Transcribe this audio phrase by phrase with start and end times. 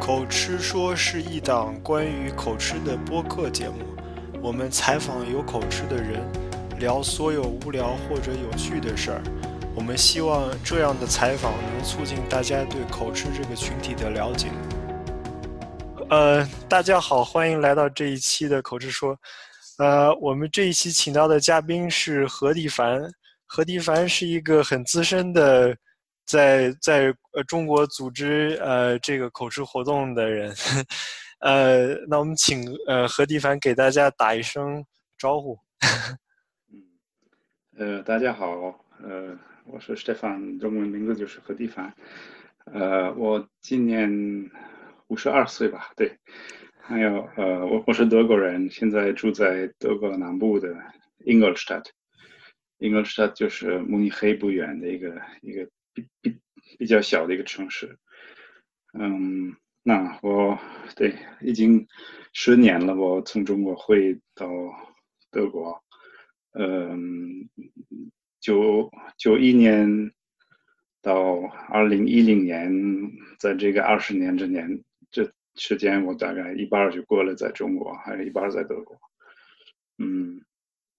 [0.00, 3.96] 口吃说是一档关于口吃的播客节目，
[4.42, 6.20] 我们采访有口吃的人，
[6.78, 9.22] 聊所有无聊或者有趣的事儿。
[9.74, 14.48] 我们希望这样的采访能促进大家对口吃这个群体的了解。
[16.10, 19.18] 呃，大家好，欢迎来到这一期的口吃说。
[19.78, 23.02] 呃，我们这一期请到的嘉宾是何地凡。
[23.46, 25.74] 何地凡是一个很资深的。
[26.26, 30.50] 在在呃中国组织呃这个口吃活动的人，
[31.40, 34.82] 呃，那我们请呃何地凡给大家打一声
[35.18, 35.58] 招呼。
[36.72, 36.82] 嗯，
[37.76, 41.94] 呃，大家好，呃，我是 Stefan，中文名字就是何地凡，
[42.72, 44.50] 呃，我今年
[45.08, 46.16] 五十二岁吧，对，
[46.80, 50.74] 还有呃，我我是德国人，现在住在德国南部的
[51.26, 55.68] Ingolstadt，Ingolstadt 就是慕尼黑不远的一个一个。
[55.94, 56.40] 比比
[56.76, 57.96] 比较小的一个城市，
[58.98, 59.54] 嗯，
[59.84, 60.58] 那我
[60.96, 61.86] 对已经
[62.32, 64.46] 十年了，我从中国回到
[65.30, 65.80] 德国，
[66.52, 67.48] 嗯，
[68.40, 70.12] 九九一年
[71.00, 72.72] 到二零一零年，
[73.38, 74.82] 在这个二十年之年
[75.12, 78.98] 这时间，我大概一半儿就过了在中国，还有一半儿在德国，
[79.98, 80.44] 嗯，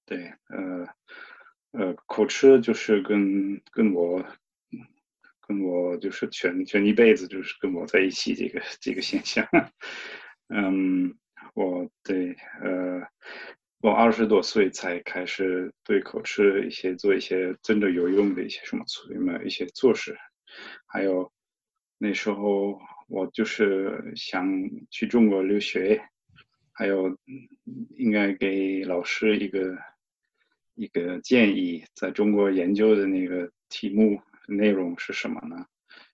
[0.05, 0.87] 对，呃
[1.71, 4.25] 呃，口吃就是跟跟我。
[5.47, 9.47] 跟我就是全全一辈子就是跟我在一起这个这个现象，
[10.49, 11.15] 嗯，
[11.53, 13.01] 我对呃，
[13.81, 20.17] 我二十多岁才开始对口吃一些做一些真的有用的一些什么什么一些措施，
[20.87, 21.31] 还有
[21.97, 24.47] 那时候我就是想
[24.89, 26.01] 去中国留学，
[26.71, 27.15] 还有
[27.97, 29.77] 应该给老师一个
[30.73, 34.19] 一个建议，在中国研究的那个题目。
[34.47, 35.65] 内容是什么呢？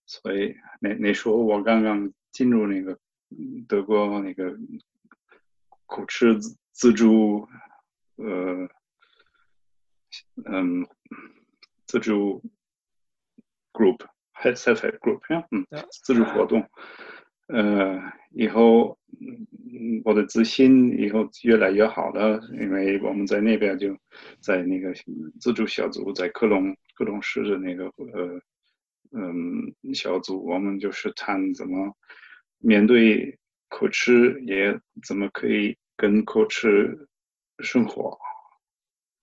[0.05, 2.99] 所以那那时候我刚刚进入那个
[3.67, 4.57] 德国那个
[5.85, 6.37] 口吃
[6.71, 7.47] 自助，
[8.15, 8.67] 呃，
[10.45, 10.85] 嗯，
[11.85, 12.43] 自助
[13.71, 15.65] group，head self group 呀，嗯，
[16.03, 16.69] 自助活动，
[17.51, 18.01] 呃，
[18.31, 18.97] 以后
[20.03, 23.97] 我的自信以后越来越好了，因为我们在那边就
[24.39, 24.93] 在那个
[25.39, 26.75] 自助小组在克隆。
[26.93, 28.39] 克隆市的那个呃
[29.11, 31.97] 嗯小组，我们就是谈怎么
[32.59, 37.07] 面对口吃，也怎么可以跟口吃
[37.59, 38.15] 生活，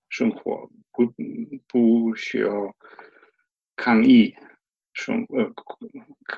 [0.09, 1.15] 生活不
[1.69, 2.75] 不需要
[3.77, 4.35] 抗议
[4.93, 5.53] 生呃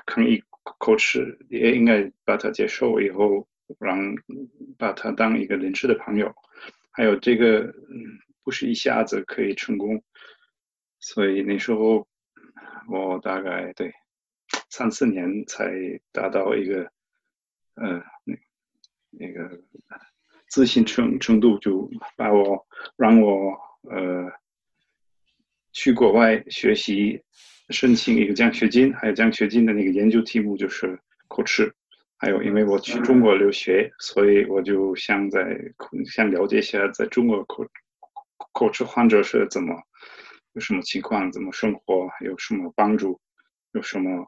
[0.05, 3.47] 抗议口吃，也应该把他接受以后，
[3.79, 4.15] 让
[4.77, 6.33] 把他当一个临时的朋友，
[6.91, 10.03] 还有这个嗯不是一下子可以成功。
[10.99, 12.07] 所以那时候
[12.87, 13.91] 我大概对
[14.69, 15.71] 三四年才
[16.11, 16.91] 达到一个
[17.75, 18.35] 呃那
[19.09, 19.63] 那个
[20.47, 22.67] 自信程程度，就把我
[22.97, 23.57] 让我
[23.89, 24.31] 呃
[25.71, 27.23] 去国外学习，
[27.71, 31.73] 申请一个奖学金，还有奖学金的那个研究题目就是口吃，
[32.17, 35.57] 还有因为我去中国留学，所以我就想在
[36.05, 37.65] 想了解一下在中国口
[38.53, 39.75] 口吃患者是怎么。
[40.53, 41.31] 有什么情况？
[41.31, 42.09] 怎么生活？
[42.25, 43.17] 有什么帮助？
[43.71, 44.27] 有什么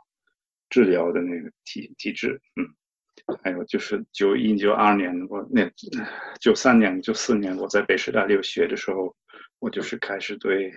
[0.70, 2.40] 治疗的那个体体质？
[2.56, 2.64] 嗯，
[3.44, 5.70] 还有就是九一九二年，我那
[6.40, 9.14] 九三年、九四年我在北师大留学的时候，
[9.60, 10.72] 我就是开始对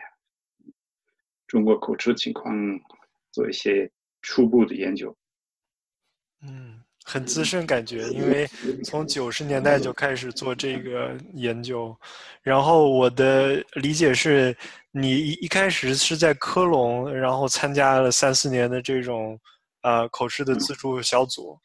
[1.46, 2.54] 中国口吃情况
[3.32, 3.90] 做一些
[4.22, 5.16] 初步的研究。
[6.42, 6.82] 嗯。
[7.08, 8.48] 很资深感觉，因为
[8.84, 11.96] 从九十年代就开始做这个研究，
[12.42, 14.52] 然后我的理解是，
[14.90, 19.38] 你一一开始是在科隆，然后参加了三四年的这种，
[19.82, 21.56] 呃，口吃的自助小组，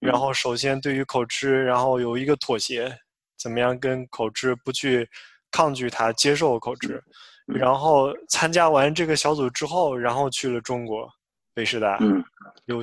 [0.00, 2.92] 然后首先对于口吃，然后有一个妥协，
[3.38, 5.08] 怎么样跟口吃不去
[5.52, 7.00] 抗拒它，接受口吃，
[7.54, 11.08] 然后参加完这个小组之后，然后去了中国。
[11.52, 12.24] 北师大，嗯，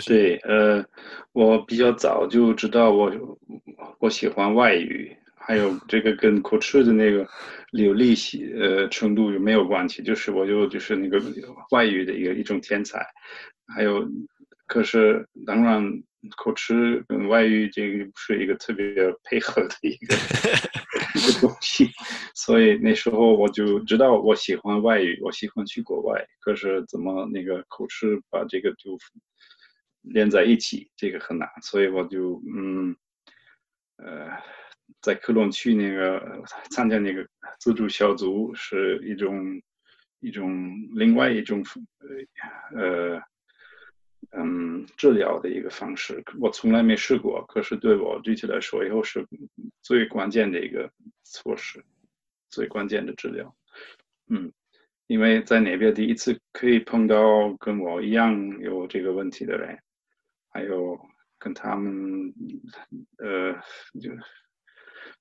[0.06, 0.86] 对，呃，
[1.32, 3.10] 我比较早就知道我
[4.00, 7.26] 我喜欢外语，还有 这个跟口吃的那个
[7.72, 10.04] 流利性呃程度有没有关系？
[10.04, 11.20] 就是我就就是那个
[11.72, 13.00] 外语的一个一种天才，
[13.74, 14.06] 还有，
[14.68, 15.82] 可是当然
[16.36, 18.94] 口吃跟外语这个不是一个特别
[19.24, 20.16] 配合的一个。
[21.18, 21.90] 个东西，
[22.34, 26.26] 所以那时候我就知道我喜欢外语，我喜欢去国外。
[26.40, 28.98] 可是怎么那个口吃把这个就
[30.02, 31.50] 连在一起，这个很难。
[31.62, 32.96] 所以我就嗯
[33.98, 34.30] 呃，
[35.02, 37.28] 在科隆区那个参加那个
[37.60, 39.62] 自助小组，是一种
[40.20, 41.64] 一种另外一种
[42.76, 43.22] 呃
[44.32, 46.24] 嗯治疗的一个方式。
[46.40, 49.26] 我从来没试过，可是对我具体来说，以后是
[49.82, 50.92] 最关键的一个
[51.24, 51.84] 措施，
[52.50, 53.56] 最关键的治疗。
[54.28, 54.52] 嗯，
[55.08, 59.80] 因为在那边第一次可以碰到跟我一样有这个问题的人，
[60.50, 61.00] 还有
[61.40, 62.34] 跟他们
[63.18, 63.54] 呃
[64.02, 64.12] 就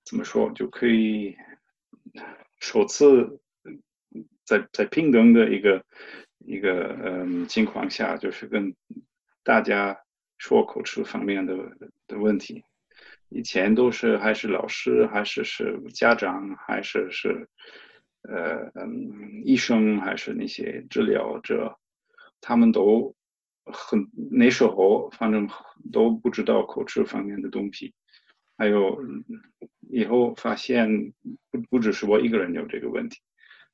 [0.04, 1.36] 怎么说就可以
[2.60, 3.40] 首次
[4.44, 5.84] 在在平等的一个。
[6.46, 8.72] 一个嗯情况下，就是跟
[9.42, 9.98] 大家
[10.38, 11.56] 说口吃方面的
[12.06, 12.62] 的问题，
[13.28, 17.48] 以前都是还是老师，还是是家长，还是是
[18.22, 21.76] 呃嗯医生，还是那些治疗者，
[22.40, 23.12] 他们都
[23.64, 25.48] 很那时候反正
[25.92, 27.92] 都不知道口吃方面的东西，
[28.56, 29.02] 还有
[29.90, 31.12] 以后发现
[31.50, 33.18] 不不只是我一个人有这个问题，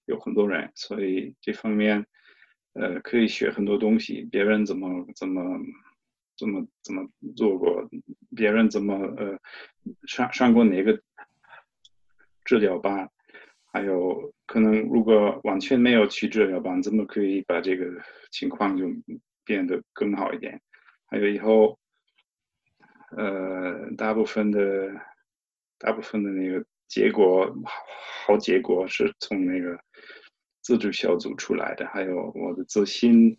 [0.07, 2.07] 有很多人，所以这方面。
[2.75, 5.43] 呃，可以学很多东西，别人怎么怎么
[6.39, 7.87] 怎么怎么做过，
[8.35, 9.39] 别人怎么呃
[10.07, 10.99] 上上过哪个
[12.47, 13.11] 治疗班，
[13.67, 17.85] 还有可能如果完全没有去治疗班，怎么可以把这个
[18.31, 18.87] 情况就
[19.45, 20.59] 变得更好一点？
[21.05, 21.79] 还有以后，
[23.15, 24.99] 呃，大部分的
[25.79, 27.73] 大部分的那个结果好
[28.27, 29.79] 好结果是从那个。
[30.63, 33.37] 自主小组出来的，还有我的自信，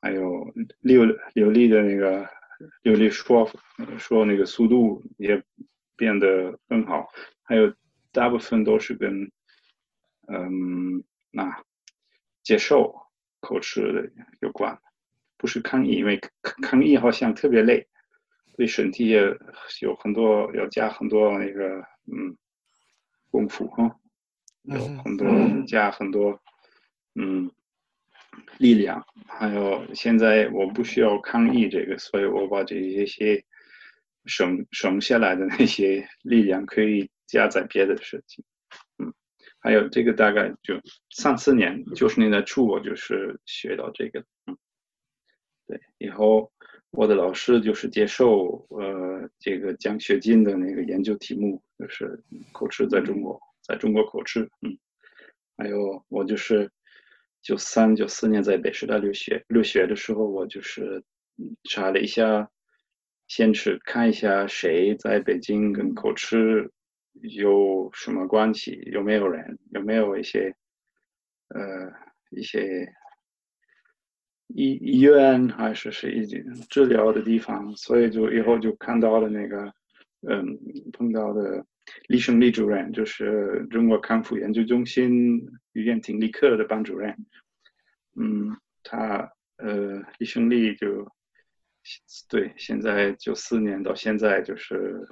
[0.00, 1.04] 还有流
[1.34, 2.26] 流利的那个
[2.82, 3.48] 流利说
[3.98, 5.42] 说那个速度也
[5.94, 7.06] 变得更好，
[7.42, 7.72] 还有
[8.10, 9.30] 大部分都是跟
[10.26, 11.62] 嗯那
[12.42, 12.98] 接受
[13.40, 14.10] 口吃的
[14.40, 14.80] 有关，
[15.36, 16.18] 不是抗议，因为
[16.62, 17.86] 抗议好像特别累，
[18.56, 19.20] 对身体也
[19.82, 22.36] 有很多要加很多那个嗯
[23.30, 24.00] 功夫哈。
[24.62, 25.26] 有很多
[25.66, 26.40] 加很多，
[27.14, 27.50] 嗯，
[28.58, 29.06] 力量。
[29.26, 33.44] 还有现在我不需要抗议这个，所以我把这一些
[34.26, 38.44] 省省下来的那些力量可以加在别的事情。
[38.98, 39.12] 嗯，
[39.58, 44.24] 还有这个大概就三四年，九十年代初我就是学到这个。
[44.46, 44.56] 嗯，
[45.66, 46.52] 对，以后
[46.90, 52.22] 我的老师就是接受呃这个奖学金的那个研究题目，就是
[52.52, 53.40] 口吃在中国。
[53.68, 54.78] 在中国口吃，嗯，
[55.58, 56.70] 还有我就是
[57.42, 61.04] 九三九四年在北师大留学留学的时候，我就是
[61.64, 62.50] 查了一下，
[63.26, 66.70] 先是看一下谁在北京跟口吃
[67.20, 70.56] 有什么关系，有没有人，有没有一些
[71.48, 71.92] 呃
[72.30, 72.90] 一些
[74.46, 79.70] 医医院还是是一些治疗的地方，所以就以后就看到了那个
[80.26, 80.58] 嗯
[80.94, 81.66] 碰到的。
[82.08, 85.40] 李胜利主任就是中国康复研究中心
[85.72, 87.14] 语言听力科的班主任。
[88.16, 91.06] 嗯，他呃，李胜利就
[92.28, 95.06] 对，现在九四年到现在就是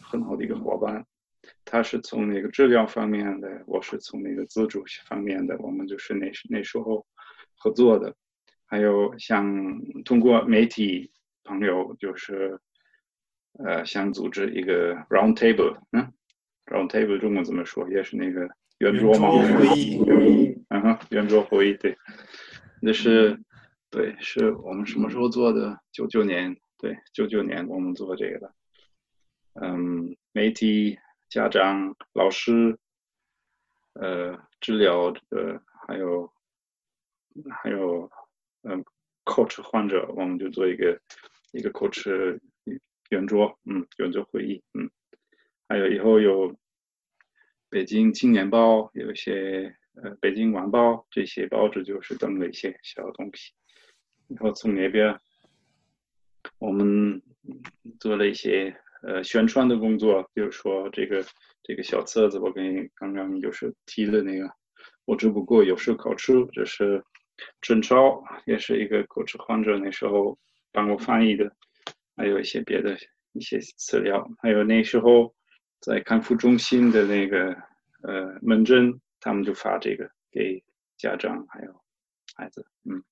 [0.00, 1.04] 很好的一个伙伴。
[1.64, 7.06] 他是从那个治疗方面的，我是从那个自主方面的，我们就是那那时候
[7.56, 8.14] 合作的。
[8.66, 9.44] 还有像
[10.04, 11.10] 通过媒体
[11.44, 12.58] 朋友就是。
[13.58, 16.12] 呃，想组织一个 round table，嗯
[16.66, 17.86] ，round table 中文怎么说？
[17.90, 18.48] 也是那个
[18.78, 19.98] 圆桌嘛，会议，
[20.68, 21.96] 嗯哼，圆桌会议，对，
[22.80, 23.38] 那是，
[23.90, 25.78] 对，是我们什么时候做的？
[25.92, 28.54] 九九年，对，九九年我们做这个的，
[29.60, 32.78] 嗯，媒体、家长、老师，
[33.94, 36.32] 呃，治疗的，还有，
[37.50, 38.10] 还有，
[38.62, 38.82] 嗯
[39.24, 40.98] ，coach 患者，我们就做一个
[41.52, 42.40] 一个 coach。
[43.10, 44.90] 圆桌，嗯，圆桌会议，嗯，
[45.68, 46.56] 还有以后有
[47.68, 53.52] 北京青年报，有一些呃北京晚报这些报纸就是登了一些小东西，
[54.28, 55.18] 然后从那边
[56.58, 57.20] 我们
[57.98, 61.24] 做了一些呃宣传的工作，比如说这个
[61.62, 64.48] 这个小册子，我跟你刚刚就是提的那个，
[65.04, 67.04] 我只不过有时候考吃，这是
[67.60, 70.38] 郑超，也是一个口吃患者，那时候
[70.70, 71.52] 帮我翻译的。
[72.20, 72.94] 还有一些别的
[73.32, 75.34] 一些资料，还有那时候
[75.80, 77.56] 在康复中心的那个
[78.02, 80.62] 呃门诊，他们就发这个给
[80.98, 81.82] 家长还有
[82.36, 83.02] 孩子，嗯，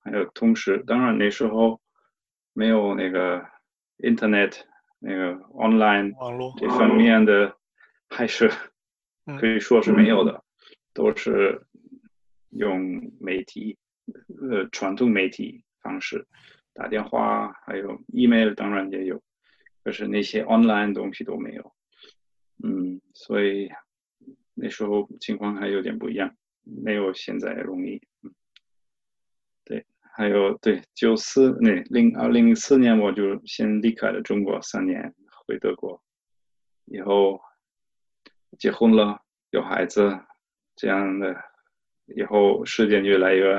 [0.00, 1.80] 还有同时，当然那时候
[2.52, 3.42] 没有那个
[3.96, 4.60] Internet
[4.98, 7.56] 那个 online 网络这方面的，
[8.10, 8.52] 还是
[9.40, 10.44] 可以说是没有的，
[10.92, 11.66] 都是
[12.50, 13.78] 用媒体
[14.42, 16.26] 呃传统媒体方式。
[16.72, 19.22] 打电话还有 email 当然也有，
[19.82, 21.74] 可是那些 online 东西都没有，
[22.62, 23.70] 嗯，所以
[24.54, 28.00] 那时候情况还有点不一样，没有现在容易，
[29.64, 29.84] 对，
[30.14, 35.14] 还有对九四那零二零零四年我就先离开了中国三年，
[35.46, 36.02] 回德国，
[36.86, 37.40] 以后
[38.58, 40.18] 结婚了，有孩子，
[40.76, 41.36] 这样的
[42.06, 43.54] 以后时间越来越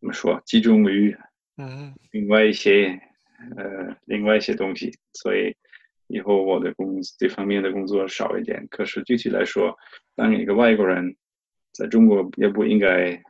[0.00, 1.16] 怎么说集中于
[1.60, 2.98] 嗯另外一些
[3.56, 5.54] 呃另外一些东西，所以
[6.06, 8.66] 以后我的工这方面的工作少一点。
[8.70, 9.76] 可是具体来说，
[10.16, 11.16] 当一个外国人
[11.72, 13.20] 在中国也不应该。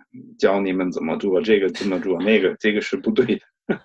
[0.40, 3.40] 教你们怎么做这个，怎么做 那个，这个是不对的。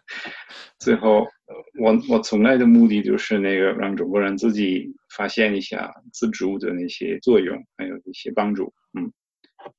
[0.79, 1.27] 最后，
[1.79, 8.73] 我我从来的目的就是那个让中国人自己发现一下自主的那些作用，还有一些帮助。
[8.97, 9.13] 嗯，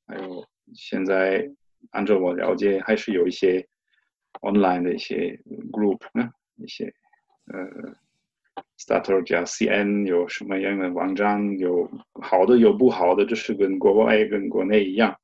[0.07, 1.51] 还有现在
[1.91, 3.67] 按照我了解，还是有一些
[4.41, 5.39] online 的一些
[5.73, 6.93] group 呢，一些
[7.47, 7.95] 呃
[8.79, 11.91] starter 加 CN 有什么样的网站，有
[12.23, 15.17] 好的有不好的，这是跟国外跟国内一样。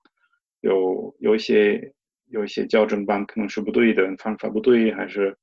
[0.61, 1.93] 有有一些
[2.29, 5.37] 有一些校正班可能是不对的，方法不对，还是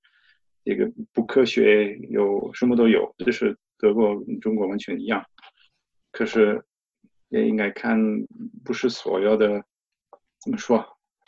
[0.64, 5.24] 这个不科学，有什么都有，就是德国中国完全一样。
[6.12, 6.64] 可是
[7.28, 8.00] 也应该看，
[8.64, 9.64] 不是所有的
[10.42, 10.84] 怎么说？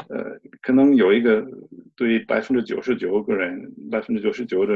[0.10, 1.46] 呃，可能有一个
[1.96, 4.74] 对百分之九十九个人，百分之九十九的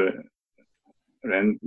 [1.21, 1.59] 人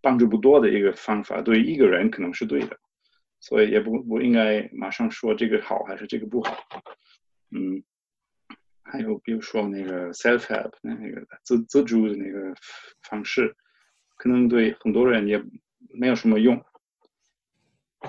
[0.00, 2.78] 帮助不多的一个方法，对一个人可能是对的。
[3.40, 6.56] 所以也不不应该马上说这个好还是这个不好，
[7.50, 7.82] 嗯，
[8.82, 12.54] 还有比如说那个 self help 那个自自助的那个
[13.02, 13.54] 方式，
[14.16, 15.44] 可能对很多人也
[15.90, 16.58] 没有什么用，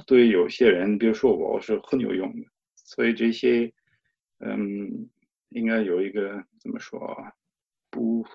[0.08, 3.74] 对有些人，比如说我是很有用的，所以这些，
[4.46, 5.10] 嗯，
[5.50, 7.00] 应该有一个怎么说，
[7.90, 8.25] 不，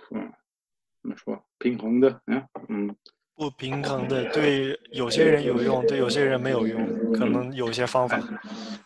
[1.02, 2.96] 怎么说平衡的，嗯嗯。
[3.34, 8.20] 不平衡的，对有些人有用，对有些人没有用，可能有些方法，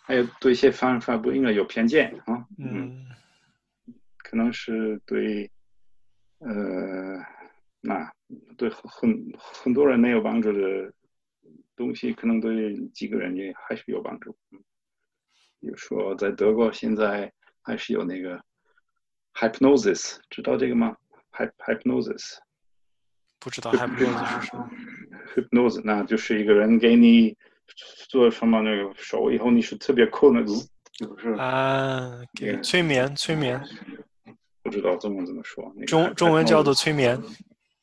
[0.05, 2.47] 还有对一些方法不应该有偏见啊。
[2.59, 3.05] 嗯，
[4.19, 5.51] 可能是对，
[6.39, 7.19] 呃，
[7.81, 8.09] 那
[8.57, 10.93] 对很很多人没有帮助的
[11.75, 14.37] 东西，可能对几个人也还是有帮助。
[15.65, 18.39] 比如说，在德国现在还是有那个
[19.33, 20.95] hypnosis，知道这个吗
[21.33, 22.37] ？hypnosis。
[23.41, 24.71] 不知道 hypnosis 是什么
[25.35, 27.35] ？hypnosis 那就是一个人给你
[28.11, 30.45] 做什么那个手以后你是特别困的，
[30.93, 33.59] 就是啊，给催眠催眠。
[34.63, 35.75] 不知道中文怎么说？
[35.87, 37.19] 中中文叫做催眠。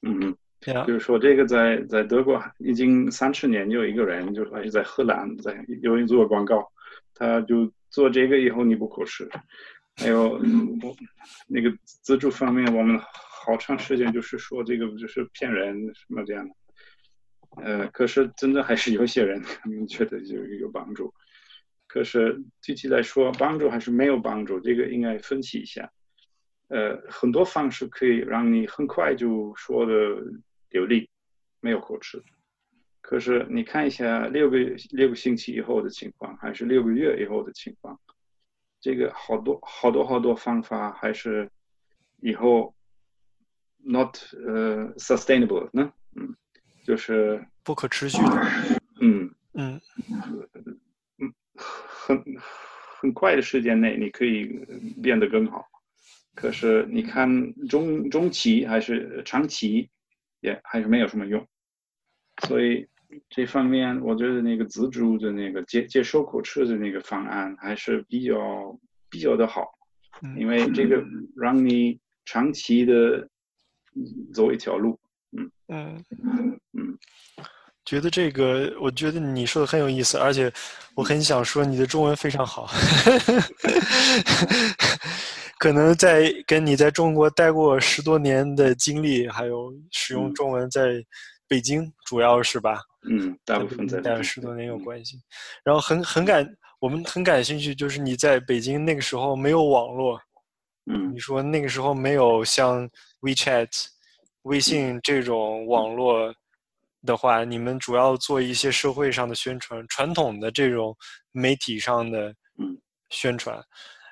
[0.04, 6.72] 嗯嗯，就是说这个在在德国已经三十年，有一个人就是还是在荷兰在有人做广告，
[7.22, 9.30] 他就做这个以后你不可视。
[9.98, 10.30] 还有
[10.82, 10.96] 我
[11.48, 13.00] 那个资助方面，我们。
[13.44, 16.54] 好长时间就是说这个就是骗人什么这样的，
[17.64, 21.12] 呃，可是真的还是有些人明确的就有帮助，
[21.88, 25.92] 可是具体来说帮助还是没有帮助，这个应该分析一下。
[26.68, 29.94] 呃，很多方式可以让你很快就说的
[30.70, 31.10] 流利，
[31.62, 32.22] 没有口吃，
[33.02, 34.58] 可是你看一下六个
[34.92, 38.00] 六个星期以后的情况，还是六个月以后的情况，
[38.80, 41.50] 这个好多好多好多方法还是
[42.22, 42.74] 以后。
[43.84, 44.16] not
[44.46, 45.92] 呃 sustainable 呢？
[46.16, 46.36] 嗯，
[46.86, 48.48] 就是不可持续的。
[49.00, 49.82] 嗯嗯
[51.18, 52.24] 嗯，很
[53.00, 54.46] 很快的时间内你可以
[55.02, 55.66] 变得更好，
[56.36, 57.28] 可是你看
[57.70, 59.90] 中中期还是长期
[60.42, 61.44] 也还是没有什么用，
[62.48, 62.88] 所以
[63.30, 69.64] 这方面我觉得那个自主的那个接接收口吃的那个方案还是比较比较的好，
[70.38, 71.04] 因为这个
[71.36, 73.28] 让你长期的。
[74.34, 74.98] 走一条路，
[75.38, 76.02] 嗯嗯。
[76.72, 76.98] 嗯，
[77.84, 80.50] 觉得这个，我觉得你说的很有意思，而且
[80.96, 82.70] 我很想说你的中文非常好，
[85.60, 91.04] 可能在跟你在中国待过十多年的经历，还有使用中文在
[91.52, 92.82] 北京，主要是吧？
[93.10, 95.18] 嗯，大部分在待了十多年有关系。
[95.66, 96.48] 然后很很感，
[96.80, 100.18] 我们很感兴趣，就是你在北京那个时候没有网络。
[100.86, 102.90] 嗯，你说那个时候没有像
[103.20, 103.68] WeChat、
[104.44, 106.34] 微信这种网络
[107.06, 110.96] 的话，你们主要做一些社会上的宣传，传统的这种
[111.34, 112.34] 媒体上的
[113.10, 113.62] 宣传。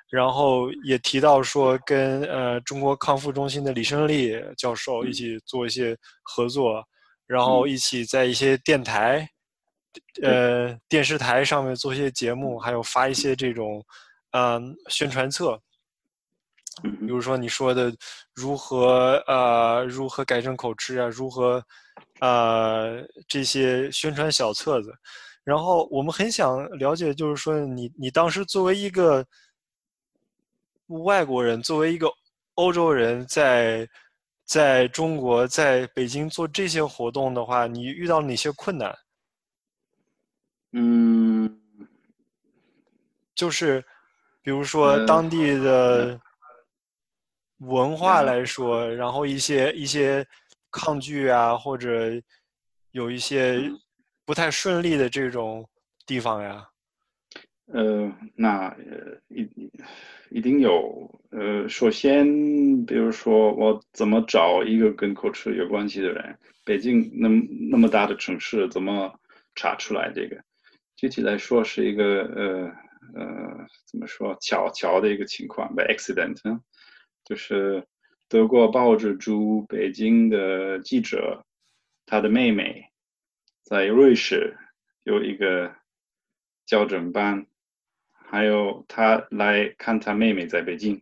[0.10, 6.84] 然后也提到说，跟呃中国康复中心的李胜利教授一起做一些合作，
[7.30, 9.30] 然后一起在一些电台、
[10.24, 13.86] 呃电视台上面做一些节目，还有发一些这种
[14.32, 15.62] 嗯宣传册。
[16.82, 17.94] 比如说你说的
[18.34, 21.64] 如何呃如何改正口吃啊，如何
[22.20, 24.92] 呃这些宣传小册子，
[25.44, 29.24] 然后我们很想了解，就是说你你当时作为一个
[30.88, 32.10] 外国人，作为一个
[32.56, 33.88] 欧洲人，在
[34.50, 38.98] 在中国，在北京做这些活动的话，你遇到哪些困难？
[40.72, 41.62] 嗯，
[43.36, 43.86] 就是
[44.42, 46.20] 比如说当地的
[47.58, 50.26] 文化来说，然后一些一些
[50.72, 52.20] 抗拒啊，或者
[52.90, 53.72] 有一些
[54.26, 55.64] 不太顺利的这种
[56.08, 56.68] 地方呀。
[57.68, 59.48] 呃，那呃一
[60.32, 61.20] 一定有。
[61.32, 62.26] 呃，首先，
[62.86, 66.40] 比如说我怎么找一个跟 coach 有关系的人？
[66.66, 67.30] 北京那
[67.70, 69.20] 那么大的城市，怎么
[69.54, 70.44] 查出来这个？
[70.96, 72.64] 具体来说，是一个呃
[73.14, 76.40] 呃，怎么说巧巧的一个情况，by accident，
[77.24, 77.86] 就是
[78.28, 81.46] 德国报纸驻北京的记者，
[82.08, 82.86] 他的妹妹
[83.62, 84.58] 在瑞士
[85.04, 85.76] 有一个
[86.66, 87.46] 校正班。
[88.32, 91.02] 还有他来看他妹妹在北京，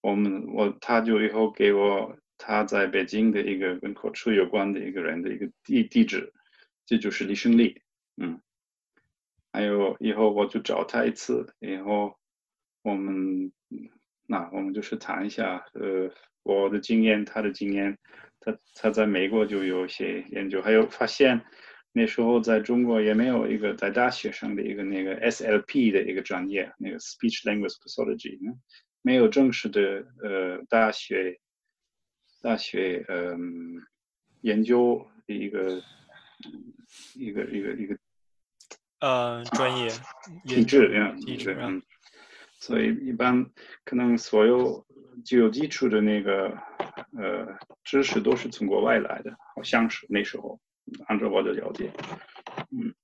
[0.00, 6.32] 我们我他就以后给我他在北京的一个跟口吃有关的一个人的一个地地址，
[6.86, 7.80] 这就是李胜利，
[8.16, 8.40] 嗯，
[9.52, 12.18] 还有以后我就找他一次，以后
[12.82, 13.52] 我们
[14.26, 16.10] 那我们就是谈一下，呃，
[16.42, 17.96] 我的经验，他的经验，
[18.40, 21.44] 他他在美国就有些研究，还有发现。
[21.96, 28.36] 那时候在中国也没有一个在大学上的一个那个 SLP 的一个专业，那个 Speech Language Pathology，
[29.00, 31.38] 没有正式的呃大学
[32.42, 33.80] 大学嗯
[34.40, 35.80] 研究的一个
[37.14, 37.96] 一个一个一个
[38.98, 39.88] 呃专业
[40.46, 41.80] 体制呀体制嗯，
[42.58, 43.46] 所以一般
[43.84, 44.84] 可能所有
[45.24, 46.48] 具有基础的那个
[47.16, 50.60] 呃知识都是从国外来的，好像是那时候。
[51.06, 51.90] 按照我的了解，
[52.70, 52.94] 嗯，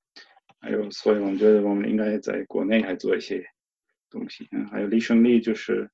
[0.61, 3.45] 还有，所以我们觉得我们应该在国内还做一些
[4.11, 5.91] 东西，嗯，还有李胜利就是，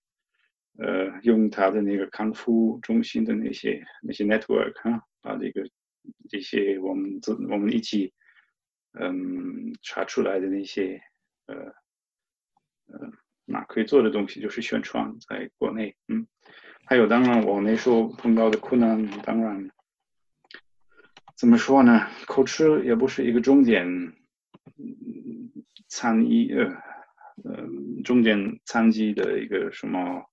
[0.78, 5.68] 呃，用他的那个康复中心的那些那些 network 啊，把这个
[6.28, 8.12] 这些我们自我们一起，
[8.98, 11.00] 嗯，查出来的那些，
[11.46, 11.54] 呃，
[12.88, 13.10] 呃，
[13.44, 16.26] 那可以做的东西就是宣传在国内，嗯，
[16.84, 19.70] 还有当然我那时候碰到的困难，当然。
[21.36, 22.08] 怎么说呢？
[22.24, 23.86] 口吃也不是一个重点
[25.86, 26.64] 参与，呃，
[27.44, 27.68] 呃，
[28.04, 30.24] 重点残疾的一个什么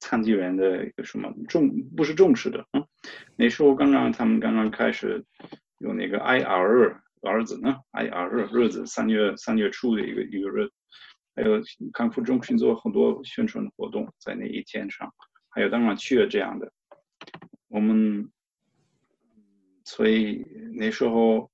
[0.00, 2.66] 残疾人的一个什么重不是重视的。
[2.72, 2.82] 嗯，
[3.36, 5.22] 那时候刚刚他们刚刚开始
[5.76, 10.70] 有那个 I R 儿子呢，I R 日子三月三月初的一个一个日，
[11.36, 11.60] 还有
[11.92, 15.12] 康复中心做很多宣传活动在那一天上，
[15.50, 16.72] 还有当然去了这样的，
[17.68, 18.30] 我们。
[19.84, 20.42] 所以
[20.72, 21.50] 那时候，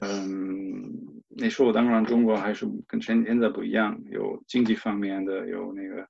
[0.00, 6.02] 嗯，那时候当然中国还是跟现现在不一样，有经济方面的，有那个，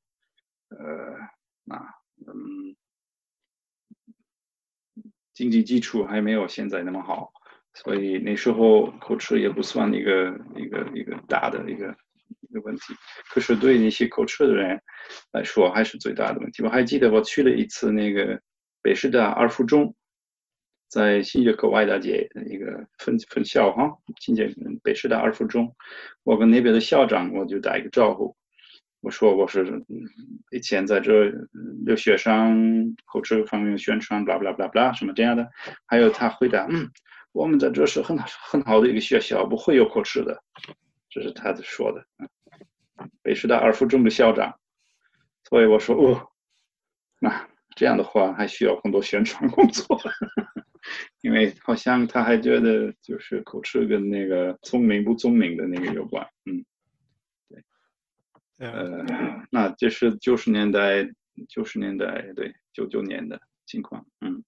[0.71, 1.15] 呃，
[1.65, 1.77] 那
[2.27, 2.75] 嗯，
[5.35, 7.31] 经济基础还没有现在那么好，
[7.75, 11.95] 所以那时候口吃也不算一个一个一个大的一个
[12.49, 12.95] 一个问题。
[13.31, 14.81] 可是对那些口吃的人
[15.33, 16.63] 来说，还是最大的问题。
[16.63, 18.41] 我还记得我去了一次那个
[18.81, 19.95] 北师大二附中。
[20.89, 24.51] 在新街口外大街一个分分校哈，新街
[24.83, 25.77] 北师大二附中，
[26.23, 28.35] 我跟那边的校长我就打一个招呼，
[29.01, 29.85] 我说我是
[30.51, 31.31] 以前在这
[31.85, 35.47] 留学生口吃方面宣传，blah blah blah blah 什么这样的，
[35.85, 36.89] 还有他回答，嗯，
[37.33, 40.43] 我们在这是很很好的一个学校，不会有口吃的，
[41.11, 42.03] 这是他的说的，
[43.23, 44.59] 北师大二附中的校长，
[45.51, 46.29] 所以我说哦，
[47.21, 47.47] 那
[47.77, 50.01] 这样的话还需要很多宣传工作。
[51.21, 56.65] 因为好像他还觉得就是口吃跟那个聪明不聪明的那个有关，嗯，
[57.49, 57.63] 对，
[58.59, 59.05] 呃，
[59.51, 61.09] 那这是九十年代，
[61.49, 64.43] 九十年代对九九年的情况，嗯，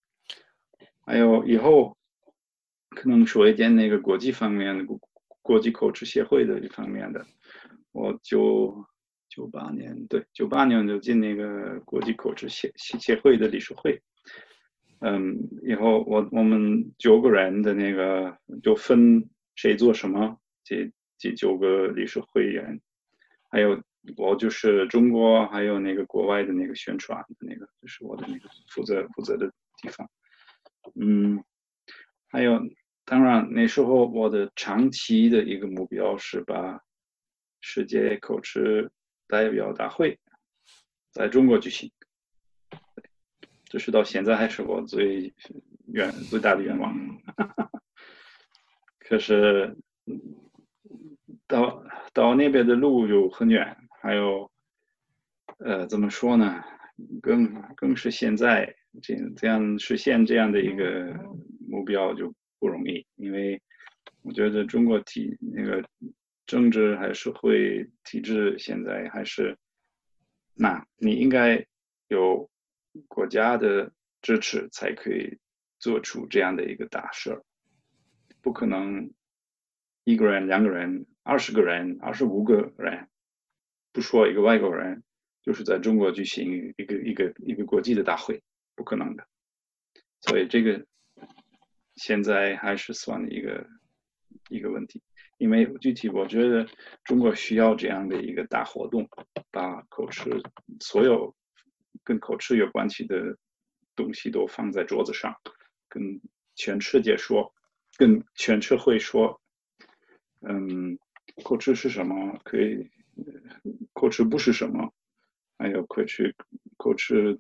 [1.04, 1.96] 还有以后
[2.90, 5.00] 可能说一点那个国际方面的国
[5.42, 7.26] 国际口吃协会的这方面的，
[7.92, 8.86] 我九
[9.28, 14.00] 九八年对九八年就进那个国际口吃协协会的理事会。
[15.00, 22.80] 嗯，以后我我们九个人的那个就分谁做什么，这这九个理事会员，
[23.48, 23.82] 还有
[24.16, 29.50] 我就是中国还有那个国外的那个宣传的那个，就是我的那个负责负责的
[29.82, 30.08] 地方。
[30.94, 31.42] 嗯，
[32.28, 32.60] 还有
[33.06, 36.80] 当然那时候我的长期的一个目标是把
[37.60, 38.90] 世界口吃
[39.28, 40.18] 代表大会
[41.10, 41.90] 在中国举行。
[43.70, 45.32] 就是到现在还是我最
[45.86, 46.92] 愿最大的愿望，
[48.98, 49.76] 可是
[51.46, 54.50] 到到那边的路又很远，还有
[55.58, 56.62] 呃，怎么说呢？
[57.22, 61.14] 更更是现在这这样实现这样的一个
[61.68, 63.62] 目标就不容易，因为
[64.22, 65.82] 我觉得中国体那个
[66.44, 69.56] 政治还是社会体制现在还是，
[70.54, 71.64] 那你应该
[72.08, 72.50] 有
[73.08, 75.38] 国家的支持才可以
[75.78, 77.42] 做出这样的一个大事儿，
[78.40, 79.10] 不可能
[80.04, 83.08] 一个人、两个人、二十个人、二十五个人，
[83.92, 85.02] 不说一个外国人。
[85.42, 88.42] 就是在中国举行一个一个一个国际的大会，
[88.76, 89.26] 不可能的。
[90.20, 90.84] 所以这个
[91.96, 93.66] 现在还是算一个
[94.50, 95.00] 一个问题，
[95.38, 96.68] 因为具体我觉得
[97.04, 99.08] 中国需要这样的一个大活动，
[99.50, 100.30] 把口吃
[100.78, 101.34] 所有
[102.04, 103.36] 跟口吃有关系的
[103.94, 105.34] 东西都放在桌子上，
[105.88, 106.20] 跟
[106.54, 107.54] 全世界说，
[107.96, 109.40] 跟全社会说，
[110.40, 110.98] 嗯，
[111.44, 112.38] 口吃是什么？
[112.44, 112.90] 可以，
[113.92, 114.92] 口吃不是什么？
[115.58, 116.34] 还有口吃，
[116.76, 117.38] 口吃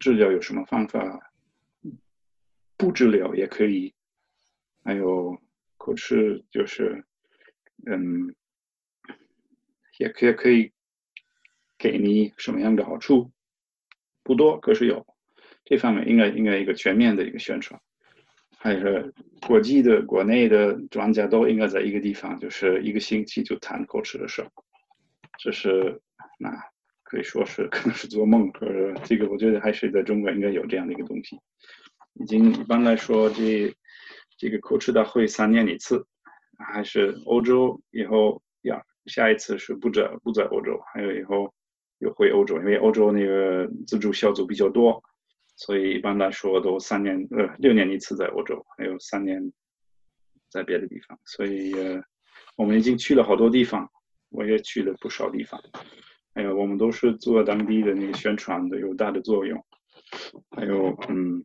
[0.00, 1.32] 治疗有什么方法？
[2.76, 3.94] 不治疗也可以。
[4.84, 5.38] 还有
[5.76, 7.04] 口吃就是，
[7.86, 8.34] 嗯，
[9.98, 10.72] 也可以可以
[11.76, 13.30] 给你什么样的好处？
[14.28, 15.04] 不多，可是有。
[15.64, 17.80] 这方面应该应该一个全面的一个宣传。
[18.58, 19.12] 还有
[19.46, 24.48] 国际的、国内的专家都应该在一个地方，就是一个星期就谈口吃的事儿。
[25.38, 26.00] 这是
[26.38, 26.50] 那。
[27.10, 31.40] 可以说是可能是做梦，可是这个我觉得还是在中国应该有这样的一个东西。
[32.20, 33.74] 已经一般来说，这
[34.36, 36.06] 这个口吃大会三年一次，
[36.58, 41.50] 还是欧洲以后呀，下一次是不在不在欧洲，还有以后
[41.98, 45.02] 又回欧洲，因为欧洲那个自助小组比较多，
[45.56, 49.52] 所以一般来说都三年呃六年一次在欧洲，还有三年
[50.50, 51.74] 在别的地方，所以
[52.56, 53.90] 我们已经去了好多地方，
[54.30, 55.60] 我也去了不少地方。
[56.34, 59.64] 还有，我们都是做当地的那个宣传的，有大的作用。
[60.50, 61.44] 还有，嗯，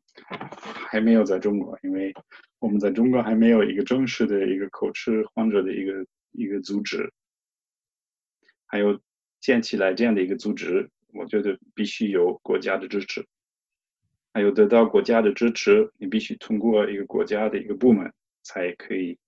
[0.88, 2.14] 还没有在中国，因为
[2.60, 7.12] 我们在中国还没有一个正式的一个口吃患者的一个一个组织。
[8.68, 9.00] 还有
[9.44, 13.28] 建起来这样的一个组织，我觉得必须有国家的支持。
[14.34, 19.20] 还有得到国家的支持，你必须通过一个国家的一个部门才可以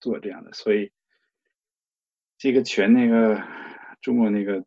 [0.00, 0.52] 做这样的。
[0.52, 0.90] 所以，
[2.36, 3.42] 这个全那个
[4.02, 4.66] 中国那个。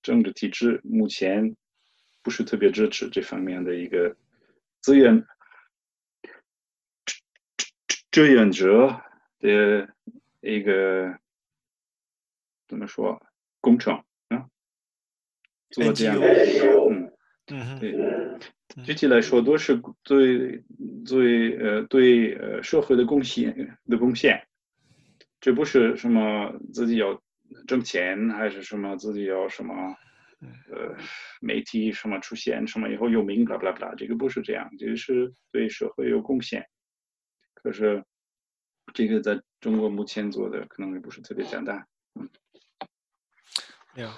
[0.00, 1.54] 政治体制目前
[2.22, 4.16] 不是特别支持这方面的一个
[4.80, 5.26] 资源
[8.10, 9.02] 志愿者
[9.38, 9.92] 的
[10.40, 11.18] 一个
[12.68, 13.20] 怎么说
[13.60, 13.94] 工程
[14.28, 14.46] 啊？
[15.70, 16.26] 做这样的
[16.90, 17.12] 嗯
[17.50, 20.62] 嗯对，具体来说都是对
[21.04, 24.46] 对呃对呃社会的贡献的贡献，
[25.40, 27.20] 这不是什么自己要。
[27.66, 28.94] 挣钱还是什么？
[28.96, 29.96] 自己要什么？
[30.70, 30.94] 呃，
[31.40, 36.68] 媒体什么出现什么以后有名，巴拉巴拉巴拉，这个不是这样，这个是对社会有贡献。
[37.54, 38.04] 可是
[38.92, 41.86] 这个在中国目前做的可能也不是特别简单。
[42.20, 42.28] 嗯，
[44.02, 44.10] 有，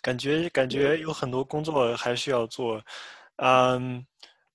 [0.00, 2.82] 感觉感觉有很多工作还需要做。
[3.36, 4.04] 嗯，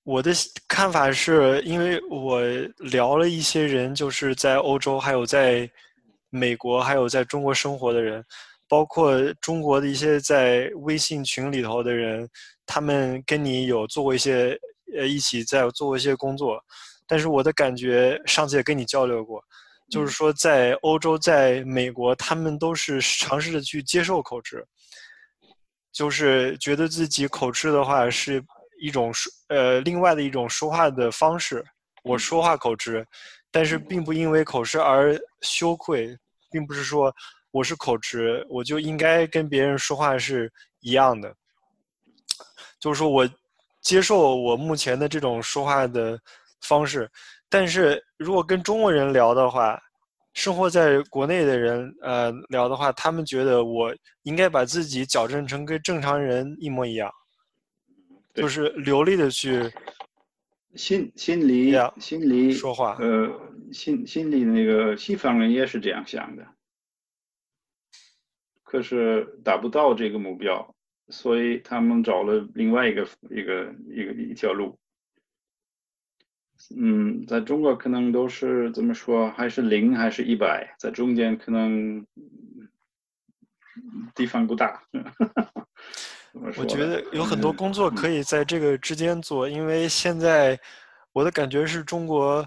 [0.04, 0.32] 我的
[0.68, 2.42] 看法是因为我
[2.78, 5.70] 聊了一些人，就是在欧洲还有在。
[6.30, 8.24] 美国还有在中国生活的人，
[8.68, 12.30] 包括中国的一些在微信群里头的人，
[12.66, 14.60] 他们跟你有做过一些
[14.94, 16.62] 呃一起在做过一些工作，
[17.08, 19.42] 但是我的感觉上次也跟你交流过，
[19.90, 24.66] 就是说在欧洲、在美国，他们都是尝试着去接受口吃，
[25.92, 28.44] 就是觉得自己口吃的话是
[28.80, 31.66] 一种说呃另外的一种说话的方式，
[32.04, 33.06] 我说话口吃。
[33.50, 36.16] 但是并不因为口吃而羞愧，
[36.52, 37.12] 并不是说
[37.50, 41.34] 我是口吃，我就应该跟别人说话是一样的。
[42.78, 43.28] 就是说我
[43.82, 46.20] 接受我目前的这种说话的
[46.62, 47.10] 方式，
[47.50, 49.80] 但是如果跟中国人聊的话，
[50.34, 57.12] 生活在国内的人呃聊的话，他们觉得我应该把自己矫正成跟正常人一模一样，
[58.34, 59.72] 就是流利的去。
[60.76, 63.28] 心心里心里说话，呃，
[63.72, 66.46] 心心里那个西方人也是这样想的，
[68.64, 70.76] 可是达不到这个目标，
[71.10, 74.78] 所以他们找了另外一个一个一个一条路。
[76.76, 82.06] 嗯，在中国可能都是怎么说，还是零还是一百，在中间可能
[84.14, 84.82] 地方不大。
[86.34, 87.02] 我觉得？
[87.14, 90.60] 有很多工作可以在这个之间做，因为现在
[91.14, 92.46] 我的感觉是中国，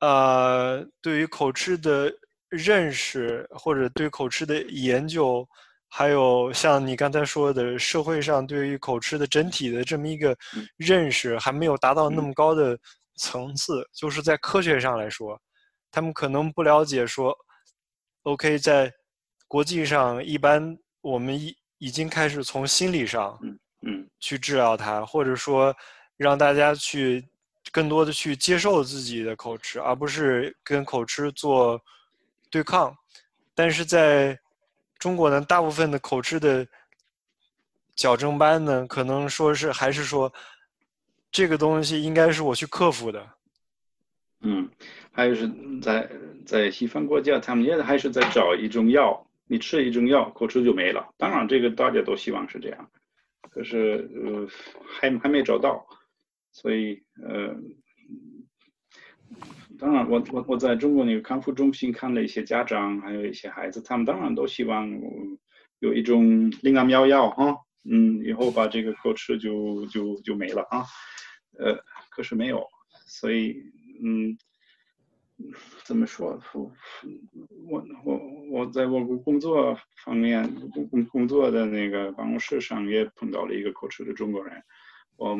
[0.00, 2.12] 呃，对于口吃的
[2.48, 5.48] 认识或者对口吃的研究
[5.88, 10.36] 还有像你刚才说的，社会上对于口吃的整体的这么一个
[10.76, 12.78] 认识还没有达到那么高的
[13.16, 15.40] 层次，就是在科学上来说，
[15.90, 17.36] 他们可能不了解说
[18.22, 18.92] ，OK，在
[19.48, 23.38] 国际上一般我们已已经开始从心理上，
[23.82, 25.74] 嗯，去治疗它，或者说
[26.16, 27.28] 让大家去
[27.72, 31.80] 更多的去接受自己的口吃，而不是跟口吃做
[32.50, 32.96] 对抗，
[33.54, 34.38] 但是在。
[34.98, 36.66] 中国呢，大部分的口吃的
[37.94, 40.32] 矫正班呢，可能说是还是说，
[41.36, 43.28] 这个东西应该是我去克服的。
[44.40, 44.66] 嗯，
[45.12, 45.46] 还有是
[45.82, 46.10] 在
[46.46, 51.06] 在西方国家，他们也还是在找一种药，你吃一种药，口吃就没了。
[51.18, 52.90] 当然，这个大家都希望是这样，
[53.50, 54.48] 可是呃，
[54.88, 55.86] 还还没找到，
[56.52, 57.54] 所以呃。
[59.78, 64.90] 当然，我我我在中国那个康复中心看了一些家长，还有一些孩子，他们当然都希望
[65.80, 70.82] 有一种灵丹妙药哈，嗯，以后把这个口吃就就就没了啊，
[71.58, 71.78] 呃，
[72.10, 72.66] 可是没有，
[73.06, 73.62] 所以
[74.02, 74.36] 嗯，
[75.84, 76.40] 怎么说？
[76.52, 76.72] 我
[77.68, 80.50] 我我我在我工作方面
[80.90, 84.62] 工工作的那个办公室上也碰到了一个口吃的中国人。
[85.16, 85.34] 我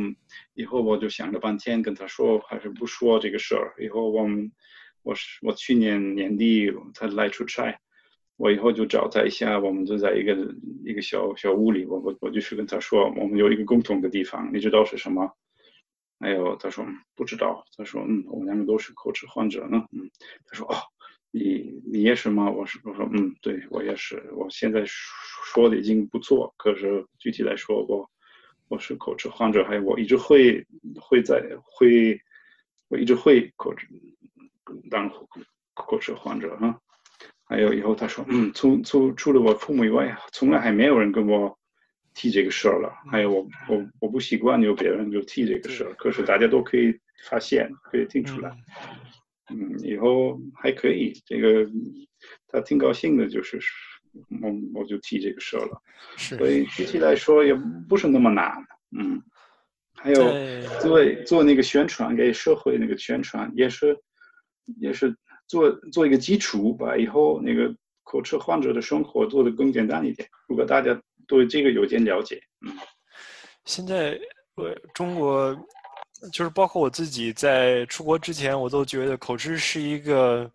[0.55, 3.75] 以后我就想了半天，跟他说还是不说这个事儿。
[3.79, 4.51] 以后我们，
[5.03, 7.79] 我是我去年年底他来出差，
[8.37, 10.35] 我以后就找他一下，我们就在一个
[10.83, 15.31] 一个小小屋里，我我我就去跟他说，我们有一个共同的地方，你知道是什么？
[16.19, 20.11] 还有他说不知道，他说嗯，我们两个都是口吃患者呢，嗯，
[20.47, 20.77] 他说哦，
[21.31, 22.51] 你你也是吗？
[22.51, 28.09] 我是我说嗯，对我也是，我现在说的已经不错，可是具体来说我。
[28.69, 30.67] 我是口吃患者，还有我一直会
[31.01, 32.21] 会在会，
[32.89, 33.87] 我一直会口吃
[34.91, 35.09] 当
[35.73, 36.77] 口吃患者哈。
[37.45, 41.57] 还有以后他说，嗯，除除除了我父母以外，从来还没有人跟我
[42.17, 42.93] 提这个事儿了。
[43.13, 46.93] 还有我我我不习惯有别人就提这个事儿，可是大家都可以
[47.29, 48.51] 发现，可以听出来。
[49.51, 51.71] 嗯，以后还可以，这个
[52.49, 53.61] 他挺高兴的，就是。
[54.41, 55.79] 我我就提这个事儿了，
[56.17, 57.55] 所以具体来说也
[57.87, 58.51] 不是那么难，
[58.97, 59.23] 嗯，
[59.95, 60.17] 还有
[60.81, 63.95] 做做那个宣传给社会那个宣传也是
[64.81, 65.15] 也是
[65.47, 70.27] 做做一个基础，把以后那个口吃患者的生活做得更简单一点。
[70.49, 72.77] 如果大家对这个有点了解，嗯，
[73.65, 74.19] 现在
[74.55, 75.55] 我中国
[76.33, 80.51] 就是包括我自己在出国之前，我都觉得口吃是一个。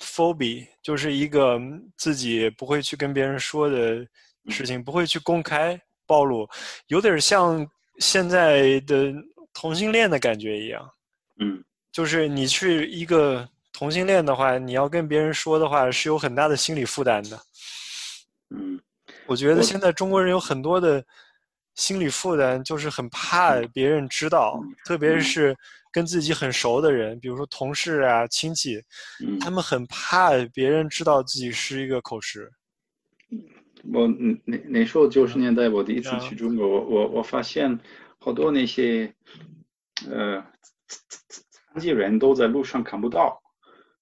[0.00, 1.60] phobia 就是一个
[1.96, 4.06] 自己不会去跟别人说的
[4.48, 6.48] 事情，不会去公开暴露，
[6.86, 9.12] 有点像现在的
[9.52, 10.88] 同性恋的感觉一样。
[11.40, 17.42] 嗯，就是你去一个同性恋的话，你要跟别人说的话，是有很大的心理负担的。
[18.50, 18.80] 嗯，
[19.28, 21.04] 我觉得现在中国人有很多的
[21.76, 25.56] 心理负担，就是很怕别人知道，特别是。
[25.90, 28.78] 跟自己很熟的人，比如说同事啊、亲戚，
[29.40, 32.48] 他们很怕别人知道自己是一个口吃。
[33.90, 34.06] 我
[34.44, 37.76] 那那时候九十年代，我第一次去中国，我我我发现
[38.18, 39.12] 好多那些
[40.10, 40.44] 呃
[41.72, 43.40] 残疾人都在路上看不到，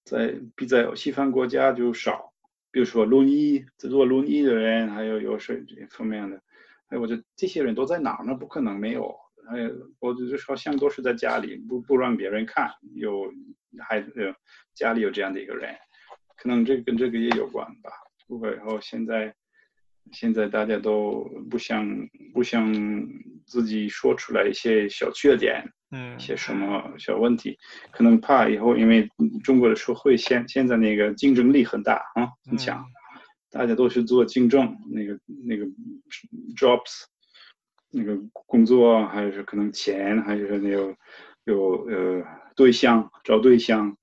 [0.04, 2.32] 在比在西方国家就少。
[2.76, 6.38] 比如说轮椅，坐轮椅的人，还有有些这方面的，
[6.88, 8.34] 哎，我觉得这些人都在哪儿呢？
[8.34, 9.16] 不可能没有。
[9.48, 9.66] 哎，
[9.98, 13.32] 我就是好像都是在家里，不不让别人看，有
[13.78, 14.12] 孩子
[14.74, 15.74] 家里有这样的一个人，
[16.36, 17.90] 可能这跟这个也有关吧。
[18.28, 19.34] 不过以后现在，
[20.12, 21.82] 现在大家都不想
[22.34, 22.70] 不想
[23.46, 27.58] 自己说出来一些小缺点，嗯，一些什么小问题，
[27.90, 29.08] 可能怕以后因为
[29.44, 32.84] 中国的社会现现在那个竞争力很大啊，很强，
[33.50, 35.64] 大家都是做竞争，那个那个
[36.56, 37.04] jobs。
[37.92, 40.94] 那个工作还是可能钱，还是那有
[41.44, 42.22] 有呃
[42.54, 43.96] 对象找对象，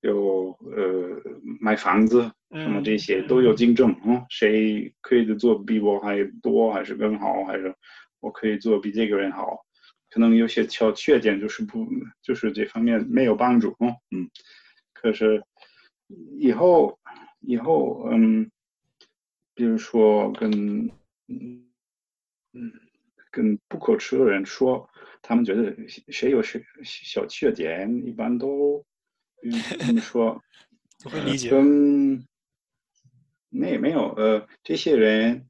[0.00, 1.22] 有呃
[1.58, 7.74] 买房子什么这些都有竞争啊，谁可以做比我还多，还是更好，还是
[8.20, 9.64] 我可以做比这个人好？
[10.10, 11.86] 可能有些小缺点就是不
[12.22, 14.30] 就是这方面没有帮助啊，嗯，
[14.92, 15.42] 可是
[16.38, 16.98] 以后
[17.40, 18.50] 以后嗯，
[19.54, 20.50] 比如说跟
[21.28, 21.66] 嗯
[22.52, 22.72] 嗯。
[23.30, 24.88] 跟不可吃的人说，
[25.20, 25.76] 他们觉得
[26.08, 28.82] 谁有谁小缺点，一般都
[29.42, 29.52] 嗯
[29.86, 30.42] 怎么说？
[31.04, 31.50] 不会理解。
[31.50, 32.24] 跟
[33.50, 35.46] 没没有呃，这些人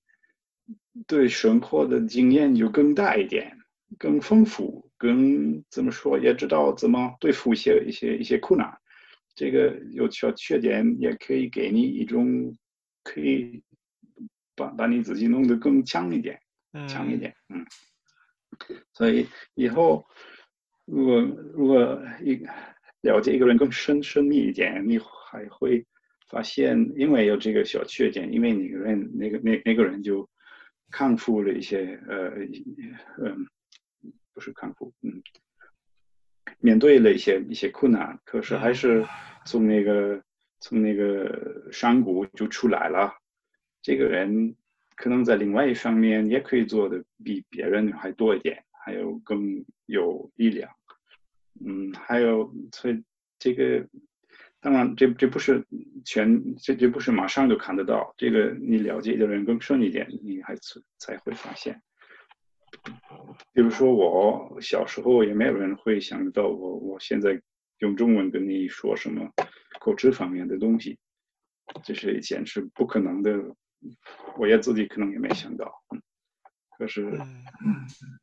[1.06, 3.57] 对生活的经验就更大一点，
[3.98, 8.72] 更丰富，更怎么说也知道怎么对付一些一些一些困难。
[9.34, 12.56] 这个有小缺点也可以给你一种
[13.04, 13.62] 可以
[14.56, 16.40] 把把你自己弄得更强一点，
[16.88, 17.64] 强一点，嗯。
[18.92, 20.04] 所以以后
[20.84, 21.20] 如果
[21.54, 22.40] 如果一
[23.02, 25.86] 了解一个人更深深密一点，你还会
[26.28, 30.28] 发现，因为有这个小缺点，因为那个人那个那那个人就
[30.90, 32.30] 康复了一些呃
[33.22, 33.46] 嗯，
[34.38, 35.20] 不是康复，嗯，
[36.60, 39.04] 面对了一些一些困难，可是还是
[39.44, 40.22] 从那个
[40.60, 43.12] 从那个山谷就出来了。
[43.82, 44.54] 这个人
[44.94, 50.70] 可能在另外一方面也可以做的比别人还多一点，还有更有力量。
[51.66, 53.02] 嗯，还有，所以
[53.40, 53.84] 这个
[54.60, 55.66] 当然，这这不是
[56.04, 58.14] 全，这这不是马上就看得到。
[58.16, 61.82] 这个你了解的人更深一点，你还才才会发现。
[63.52, 67.40] 比如说，我小时候也没有人会想到我，我现在
[67.78, 69.30] 用中文跟你说什么
[69.80, 70.98] 口吃方面的东西，
[71.84, 73.38] 这是以前是不可能的。
[74.36, 75.72] 我也自己可能也没想到，
[76.78, 77.10] 可是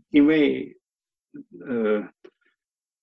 [0.09, 0.77] 因为
[1.67, 2.07] 呃。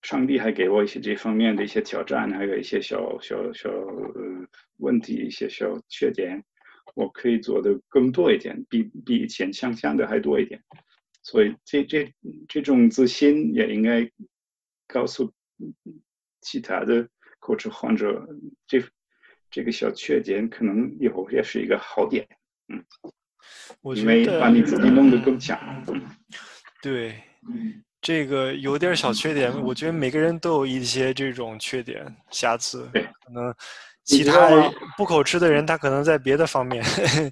[0.04, 4.44] 上帝还给我一些这方面的一些挑战，还有一些小小小呃
[4.78, 6.42] 问题，一些小缺点，
[6.96, 10.60] 我可以做的更多一点，比比以前想象的还多一点。
[11.22, 12.12] 所以这这
[12.48, 14.10] 这种自信也应该
[14.86, 15.32] 告诉
[16.40, 17.08] 其他的
[17.40, 18.26] 口吃患者，
[18.66, 18.82] 这
[19.50, 22.26] 这个小缺点可能以后也是一个好点。
[22.68, 22.84] 嗯，
[23.96, 25.58] 因为把你自己弄得更强。
[26.82, 27.14] 对。
[28.00, 32.90] 这个有点小缺点，我觉得每个人都有一些这种缺点瑕疵。
[32.92, 33.54] 可能
[34.02, 34.48] 其他
[34.96, 36.84] 不口吃的人，他可能在别的方面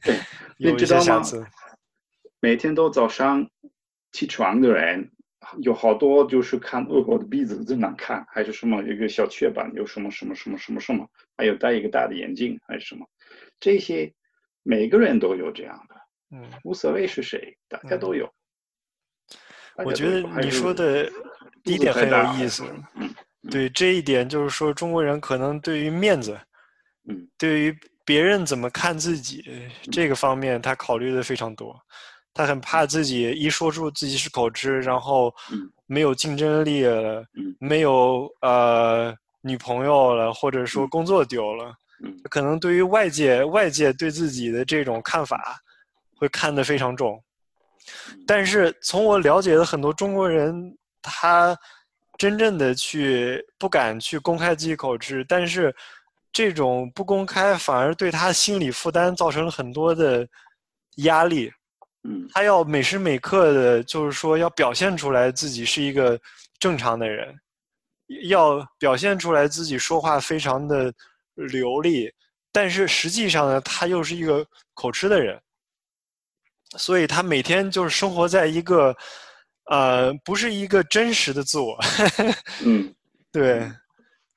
[0.58, 1.44] 有一些瑕疵。
[2.38, 3.44] 每天都早上
[4.12, 5.10] 起床的人，
[5.62, 13.06] 有好多就是看恶狗的鼻子真难看，还是什么一个小雀斑，有什么什么什么什么什么，还有戴一个大的眼镜，还是什么，
[13.58, 14.12] 这些
[14.62, 15.94] 每个人都有这样的，
[16.36, 18.30] 嗯，无所谓是谁，大家都有。
[19.84, 21.10] 我觉得你说的
[21.64, 22.64] 第一点很有意思，
[22.96, 23.14] 嗯
[23.50, 26.38] 对这一点就是说中国人可能对于面子，
[27.08, 29.42] 嗯，对于别人怎么看自己
[29.90, 31.74] 这个方面，他考虑的非常多，
[32.32, 35.34] 他很怕自己一说出自己是口吃，然后
[35.86, 37.24] 没有竞争力了，
[37.58, 41.74] 没有呃女朋友了，或者说工作丢了，
[42.30, 45.60] 可能对于外界外界对自己的这种看法
[46.16, 47.22] 会看得非常重。
[48.26, 51.56] 但是从我了解的很多中国人，他
[52.16, 55.74] 真正的去不敢去公开自己口吃，但是
[56.32, 60.28] 这种不公开反而对他心理负担造成了很多的
[60.98, 61.50] 压力。
[62.02, 66.18] 嗯，他要每时每刻的，就是说要表现出来自己是一个
[66.58, 67.34] 正常的人，
[68.28, 70.92] 要表现出来自己说话非常的
[71.34, 72.10] 流利，
[72.50, 75.40] 但是实际上呢，他又是一个口吃的人。
[76.78, 78.96] 所以他每天就是生活在一个，
[79.64, 81.76] 呃，不是一个真实的自我。
[82.64, 82.94] 嗯，
[83.32, 83.68] 对，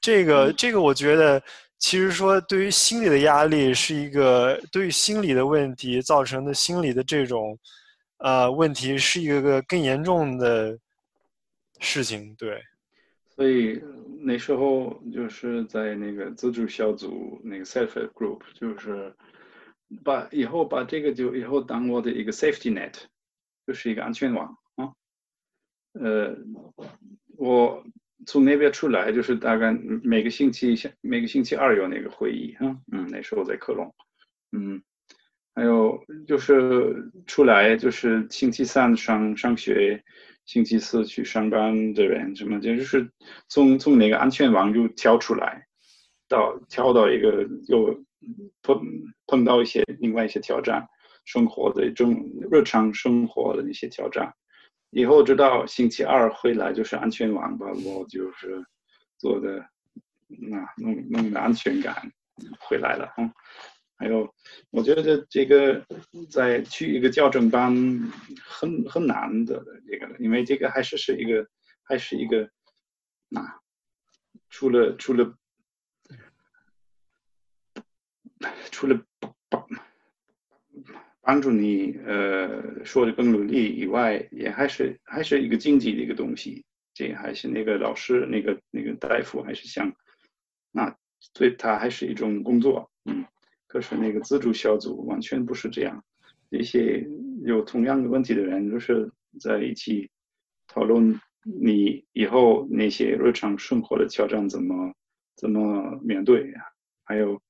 [0.02, 1.40] 这个这个，我觉得
[1.84, 7.60] 其实说对于心理的压力是一个，对于心理的问题造成的心理的这种，
[8.20, 10.80] 呃，问题是一个更严重的
[11.80, 12.34] 事情。
[12.36, 12.64] 对，
[13.36, 13.84] 所以
[14.22, 19.14] 那时候就是在那个自助小组那个 self group，就是。
[20.04, 22.94] 把以后把这个就以后当我的一个 safety net，
[23.68, 24.90] 就是一个安全网啊。
[25.92, 26.36] 呃，
[27.38, 27.86] 我
[28.26, 29.72] 从那边出来，就是大概
[30.04, 33.94] 每个星期下每个星期二有那个会议啊，嗯，那时候在科隆，
[34.52, 34.82] 嗯，
[35.56, 40.04] 还有就是出来就是星期三上上学，
[40.46, 43.10] 星期四去上班的人什么，就是
[43.48, 45.66] 从从那个安全网就跳出来，
[46.28, 48.04] 到跳到一个又。
[48.62, 48.82] 碰
[49.28, 50.88] 碰到一些另外一些挑战，
[51.26, 52.16] 生活的这种
[52.50, 54.34] 日常生活的一些挑战，
[54.94, 58.64] 以后知道星期二回来就是安全网吧我就是
[59.18, 59.66] 做的
[60.28, 62.12] 那弄弄的安全感
[62.60, 63.34] 回来了嗯，
[63.98, 64.34] 还有
[64.70, 65.86] 我觉得这个
[66.30, 67.74] 在去一个校正班
[68.46, 71.48] 很很难的这个，因为这个还是是一个
[71.84, 72.44] 还是一个
[73.36, 73.60] 啊，
[74.50, 75.36] 除了除了。
[78.72, 79.02] 除了
[81.26, 86.66] 帮助你呃说的更努力以外，也还是还是一个经济的一个东西。
[86.94, 89.90] 这还是那个老师那个那个大夫还是想，
[90.70, 90.94] 那
[91.34, 92.92] 对他还是一种工作。
[93.06, 93.24] 嗯，
[93.68, 96.04] 可是那个自助小组完全不是这样。
[96.50, 97.08] 一些
[97.46, 99.10] 有同样的问题的人，就是
[99.40, 100.12] 在一起
[100.68, 104.94] 讨论你以后那些日常生活的挑战怎么
[105.38, 106.62] 怎么面对呀，
[107.06, 107.42] 还有。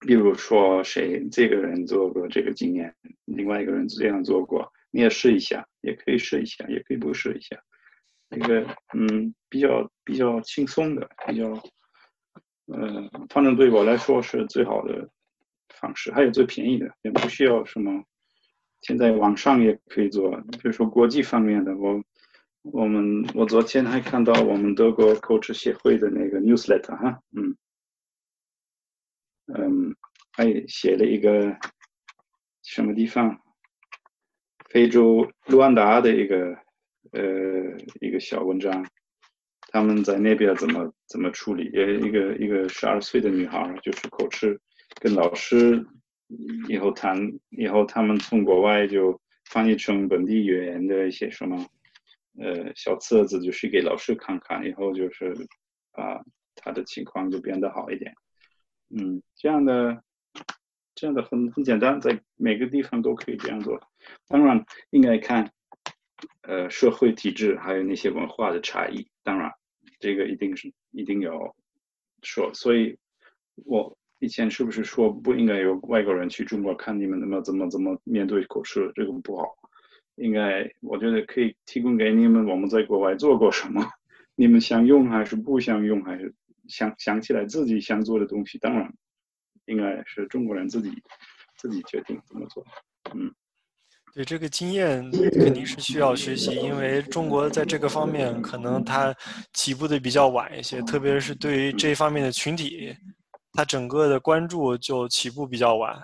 [0.00, 2.94] 比如说谁这个人做过这个经验，
[3.24, 7.56] 另外一个人这样做过，你也试一下，也可以试一下，也可以不试一下。
[8.28, 11.50] 那个嗯，比较比较轻松的，比较
[12.66, 15.08] 呃，反正对我来说是最好的
[15.80, 18.02] 方式，还有最便宜的，也不需要什么。
[18.82, 22.02] 现在网上也可以做，比如说国际方面的，我
[22.62, 27.56] 我们我昨天还看到我们德国 coach 协会的那个 newsletter 哈，嗯
[29.54, 29.94] 嗯，
[30.32, 31.56] 还写了一个
[32.62, 33.40] 什么地方，
[34.70, 36.56] 非洲卢安达的一个
[37.12, 37.22] 呃
[38.00, 38.84] 一个小文章，
[39.68, 41.70] 他们在那边怎么怎么处理？
[41.76, 44.60] 呃，一个一个十二岁的女孩就是口吃
[45.00, 45.86] 跟老师。
[46.68, 47.16] 以后谈
[47.50, 51.56] 以后，他们从国外就翻译成本地语言的一些什么，
[52.40, 54.66] 呃，小册子，就是给老师看看。
[54.66, 55.32] 以后就是
[55.92, 56.20] 啊，
[56.56, 58.12] 他的情况就变得好一点。
[58.90, 60.02] 嗯，这样的
[60.94, 63.80] 这样的很很简单，在每个地方都可以这样做。
[64.28, 65.50] 当然，应该看
[66.42, 69.08] 呃社会体制还有那些文化的差异。
[69.22, 69.50] 当然，
[69.98, 71.54] 这个一定是一定要
[72.22, 72.52] 说。
[72.54, 72.98] 所以，
[73.64, 73.96] 我。
[74.18, 79.54] 以前是不是说不应该有外国人去中国看你们怎么怎么怎么面对口吃，这个不好。
[80.14, 83.86] 应该我觉得可以提供给你们我们在国外做过什么，
[84.34, 86.34] 你们想用还是不想用，还是
[86.68, 88.92] 想想起来自己想做的东西，当然
[89.66, 90.90] 应该是中国人自己
[91.56, 92.64] 自己决定怎么做。
[93.14, 93.32] 嗯，
[94.14, 99.14] 对这个经验肯定是需要学习，因为中国在这个方面可能它
[99.52, 102.96] 起步的比较晚一些，特别是对于这方面的群体。
[103.52, 105.98] 它整个的关注就起步比较晚，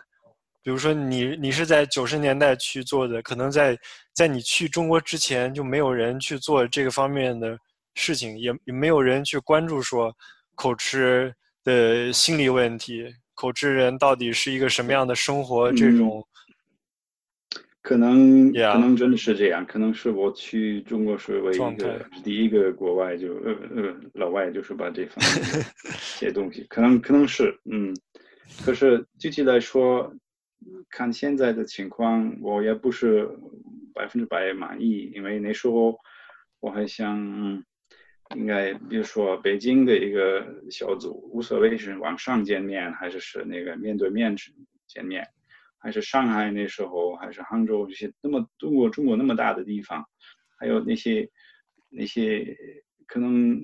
[0.63, 3.77] 比如说你你是在九十年代去做的，可能在
[4.15, 7.55] 在你去中国之前就没有人去做这个方面的
[7.95, 10.11] 事情，也也没有人去关注说
[10.55, 11.35] 口吃
[11.65, 16.27] 的心理问题，口吃人到底是一个什么样的生活这种。
[17.83, 25.65] 可能可能真的是这样，可能是我去中国是唯一一个第一个国外就呃呃老外就是把这方面
[25.99, 27.93] 写 东西，可能可能是嗯，
[28.65, 30.15] 可是具体来说，
[30.91, 33.29] 看现在的情况，我也不是
[33.93, 35.99] 百分之百满意，因为那时候
[36.61, 37.65] 我还想
[38.35, 44.37] 应该比如说北京的一个小组，无所谓是网上见面还是是那个面对面
[44.87, 45.29] 见面。
[45.85, 50.09] 还是上海那时候，还是杭州这些那么中国中国那么大的地方，
[50.57, 51.29] 还有那些
[51.89, 52.57] 那些
[53.07, 53.61] 可能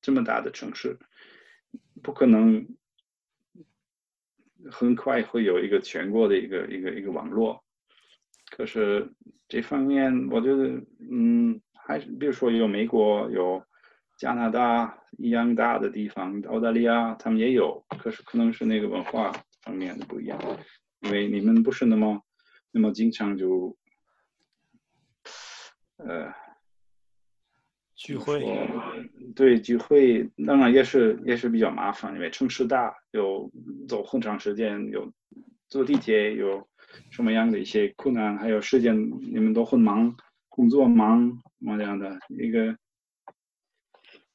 [0.00, 0.98] 这么大的城市，
[2.02, 2.66] 不可能
[4.70, 7.62] 很快会有一个全国的一个一个一个网络。
[8.48, 9.12] 可是
[9.48, 13.62] 这方面，我觉得嗯，还是比如说有美国有
[14.18, 19.32] 加拿大一样大的地方，澳大利亚他们也有，可是可能是那个文化。
[19.64, 20.38] 方面的不一样，
[21.00, 22.22] 因为你们不是那么
[22.70, 23.74] 那么经常就
[25.96, 26.30] 呃
[27.94, 28.44] 聚会，
[29.34, 33.50] 对聚会，当然也是也是比较麻烦，因为城市大，有
[33.88, 35.10] 走很长时间，有
[35.68, 36.68] 坐地铁，有
[37.10, 38.94] 什么样的一些困难，还有时间，
[39.32, 40.14] 你们都很忙，
[40.54, 41.28] 工作忙
[41.58, 42.78] 什么样的一个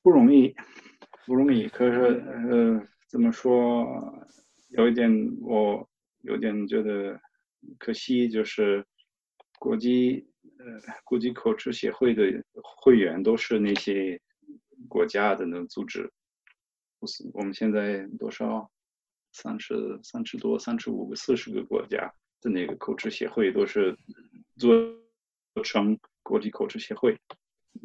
[0.02, 0.54] 不容易，
[1.26, 1.70] 不容易。
[1.70, 1.98] 可是
[2.28, 4.28] 呃，怎么说？
[4.68, 5.10] 有一点，
[5.40, 5.90] 我
[6.24, 7.18] 有点觉得
[7.78, 8.86] 可惜，就是
[9.60, 12.44] 国际呃国际口吃协会的
[12.82, 14.20] 会员都是那些
[14.90, 16.12] 国家的那组织，
[17.00, 18.70] 不是我们现在多少
[19.32, 23.98] 三十三十多三十五个四十个国家的那个口吃协会都是
[24.58, 24.70] 做
[25.64, 25.98] 成
[26.30, 27.18] 国际口吃协会，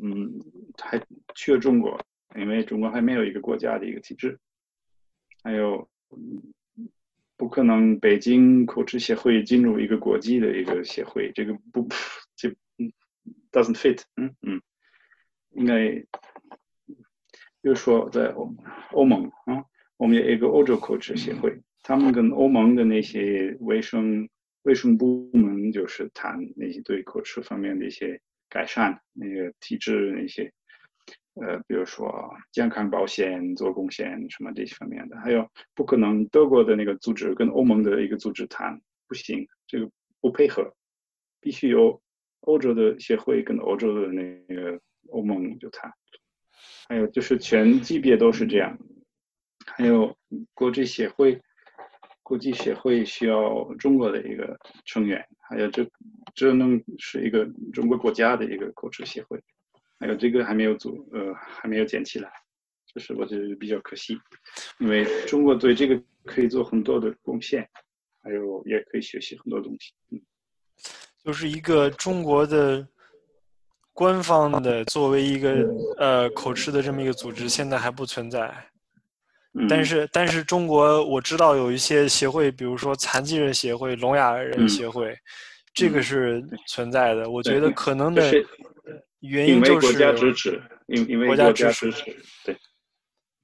[0.02, 0.38] 嗯，
[0.76, 1.00] 还
[1.34, 1.98] 缺中国，
[2.36, 4.38] 因为中国还没有一个国家的一个体制，
[5.42, 5.88] 还有。
[7.36, 11.88] 不可能，北京口吃协会进入一个国际的一个协会，这个不
[12.36, 12.92] 这嗯
[13.50, 14.02] doesn't fit？
[14.16, 14.62] 嗯嗯，
[15.50, 15.88] 应该，
[17.60, 18.54] 比如说在欧
[18.92, 19.64] 欧盟啊，
[19.96, 24.28] 我们有一个欧洲口吃协会，他们跟欧盟的那些卫生
[24.62, 28.20] 卫生部门就是谈那些对口吃方面的一些
[28.54, 30.52] 改善，那个体制那些。
[31.36, 39.90] 呃，比如说健康保险做贡献什么这些方面的，还有不可能德国的那个组织跟欧盟的一个组织谈不行，这个
[40.20, 40.72] 不配合，
[41.40, 42.00] 必须由
[42.42, 45.92] 欧洲的协会跟欧洲的那个欧盟就谈，
[46.88, 48.78] 还有就是全级别都是这样，
[49.66, 50.16] 还有
[50.54, 51.42] 国际协会，
[52.22, 55.84] 国际协会需要中国的一个成员，还有这
[56.34, 59.40] 这能是一个中国国家的一个口吃协会。
[59.98, 62.30] 还有这个还没有组，呃，还没有建起来，
[62.92, 64.18] 这是我觉得比较可惜，
[64.78, 67.66] 因为中国对这个可以做很多的贡献，
[68.22, 69.92] 还有也可以学习很多东西。
[70.10, 70.20] 嗯，
[71.24, 72.86] 就是一个中国的
[73.92, 75.64] 官方的作为一个
[75.96, 78.52] 呃口吃的这么一个组织，现在还不存在。
[79.68, 85.16] 但是但是中国我知道有一些协会，比如说残疾人协会、聋哑人协会，
[85.74, 87.28] 这个是存在的。
[87.28, 88.32] 我觉得可能的
[89.20, 91.90] 原因就是国家支持，因因为国家支持，
[92.44, 92.56] 对。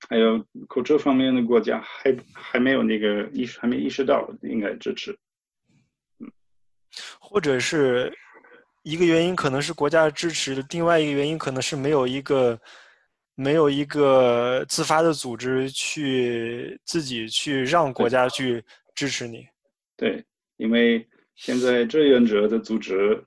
[0.08, 5.16] 还有口罩方面的国家还还没有那个意识，还没意识到应该支持，
[6.18, 6.32] 嗯，
[7.20, 8.12] 或者是
[8.82, 12.58] 一个原因可能是国家支持，另外一个原因可能是没有一个
[13.34, 18.64] 没有一个自发的组织去自己去让国家去
[18.94, 19.46] 支持你。
[19.96, 20.24] 对，
[20.56, 21.06] 因为
[21.40, 23.24] 现在志愿者的组织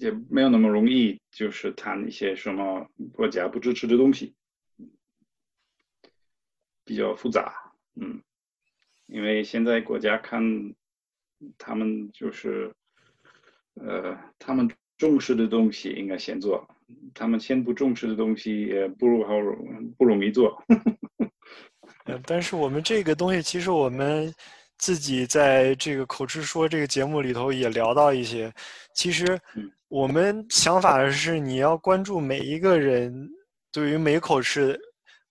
[0.00, 4.34] 也没有那么容易，就是谈一些什么国家不支持的东西。
[6.84, 8.20] 比较复杂，嗯，
[9.06, 10.42] 因为现在国家看
[11.56, 12.74] 他们就是，
[13.74, 16.68] 呃，他们重视的东西应该先做，
[17.14, 19.34] 他们先不重视的东西也不如好
[19.96, 20.60] 不容易做。
[22.26, 24.34] 但是我们这个东西，其实我们
[24.78, 28.52] 自己在这个口吃说这个节目里头也聊到一些，
[28.94, 29.38] 其实
[29.88, 33.28] 我们想法是你要关注每一个人
[33.72, 34.78] 对于每口吃，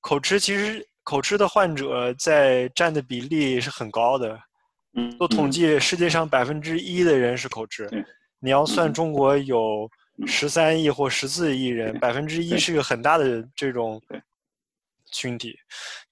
[0.02, 0.86] 口吃其实。
[1.06, 4.40] 口吃的患者在占的比例是很高的，
[4.96, 7.88] 嗯，做统计，世界上百分之一的人是口吃，
[8.40, 9.88] 你要算中国有
[10.26, 14.02] 十三亿或十四亿人，百分之一是个很大的这种
[15.16, 15.58] 群体，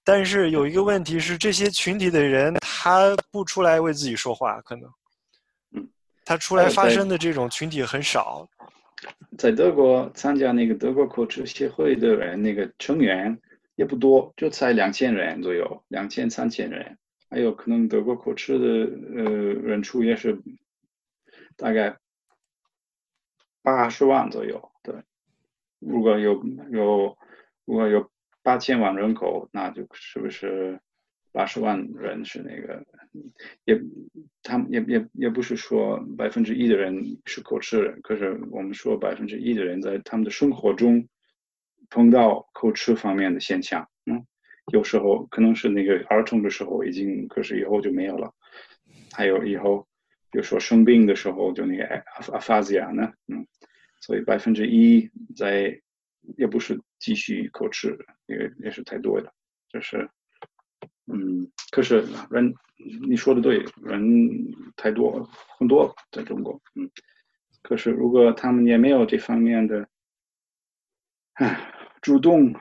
[0.04, 4.90] 但是有一个问题是，这些群体的人他不出来为自己说话，可能，
[5.76, 5.90] 嗯，
[6.26, 8.48] 他出来发声的这种群体很少，
[9.38, 13.38] 在德国参加那个德国口吃协会的人，那个成员。
[13.76, 16.96] 也不多，就才两千人左右，两千三千人，
[17.28, 18.68] 还有可能德国口吃的
[19.16, 20.40] 呃人数也是
[21.58, 21.98] 大概
[23.64, 24.72] 八十万左右。
[24.84, 24.94] 对，
[25.80, 26.34] 如果有
[26.70, 27.18] 有
[27.66, 28.08] 如果有
[28.44, 30.80] 八千万人口，那就是不是
[31.32, 32.86] 八十万人是那个
[33.66, 33.82] 也
[34.44, 41.08] 他们也也也不是说百分之一的人是口吃人，可是我们说百分之一的人在他们的生活中。
[41.90, 44.26] 碰到口吃方面的现象，嗯，
[44.72, 48.34] 有时候可能是那个儿童的时候已经，可是以后就没有了。
[49.12, 49.88] 还有以后，
[50.32, 51.86] 比如说生病的时候，就那个
[52.32, 53.46] 阿法西亚呢，嗯，
[54.02, 55.80] 所以百分之一在
[56.38, 57.98] 也不是继续口吃，
[58.28, 59.34] 也也是太多的，
[59.70, 60.10] 就是，
[61.08, 62.54] 嗯，可是人
[63.08, 64.02] 你说的对，人
[64.76, 65.24] 太多
[65.58, 66.90] 很多在中国，嗯，
[67.62, 69.88] 可是如果他们也没有这方面的，
[71.34, 71.70] 唉。
[72.02, 72.54] 主动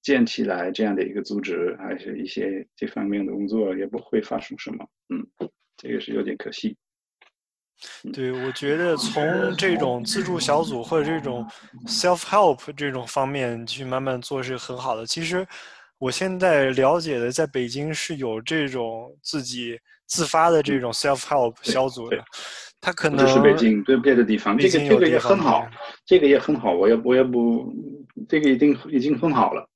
[0.00, 4.88] 建起来这样的一个组织，还是一些这方面的工作，也不会发生什么。
[5.08, 5.26] 嗯，
[5.76, 6.76] 这个是有点可惜。
[8.12, 11.46] 对，我觉得从这种自助小组或者这种
[11.86, 15.06] self help 这种方面去慢慢做是很好的。
[15.06, 15.46] 其实
[15.98, 22.22] 我现在了解的，在北京是有这种自己自发的这种 self help 小组的。
[22.80, 25.68] 他可能是北京，对别的地方，这个这个也很好，
[26.06, 26.72] 这个也很好。
[26.72, 27.74] 我也我也不，
[28.28, 29.68] 这个已经已经很好了。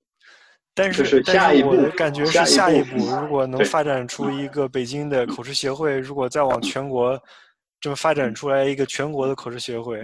[0.72, 7.20] 但是下一步，感觉是下一步，如果能发展出一个北京的口吃协会，如果再往全国
[7.82, 10.00] 这么发展出来一个全国的口吃协会。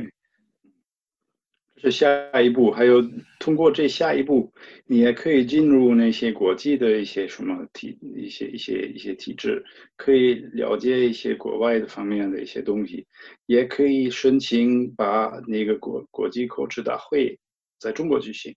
[1.81, 3.01] 是下一步，还有
[3.39, 4.53] 通过这下一步，
[4.85, 9.65] 你也可以进入那些国际的一些什么体、一些一些一些体制，
[9.97, 13.07] 可以了解一些国外的方面的一些东西，
[13.47, 17.39] 也可以申请把那个国国际口吃大会
[17.79, 18.53] 在中国举行，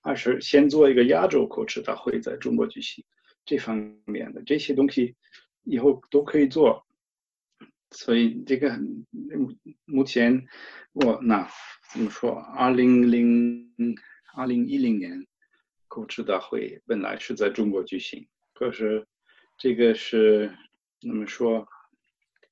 [0.00, 3.04] 二是先做一个亚洲口吃大会在中国举行，
[3.44, 5.14] 这方面的这些东西
[5.64, 6.82] 以后都可以做，
[7.92, 8.78] 所以这个
[9.86, 10.46] 目前
[10.92, 11.48] 我那。
[11.92, 12.32] 怎么说？
[12.56, 13.70] 二零零
[14.34, 15.26] 二零一零年
[15.88, 19.06] 口吃大会本来是在中国举行，可是
[19.58, 20.56] 这个是
[21.02, 21.68] 怎么说？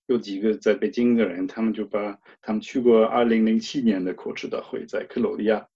[0.05, 5.67] 有几个在北京的人，他们就把他们去过二零零七年的口吃大会，在克罗地亚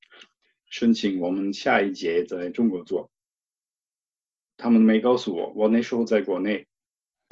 [0.68, 3.10] 申请我们下一届在中国做。
[4.58, 6.66] 他们没告诉我，我那时候在国内。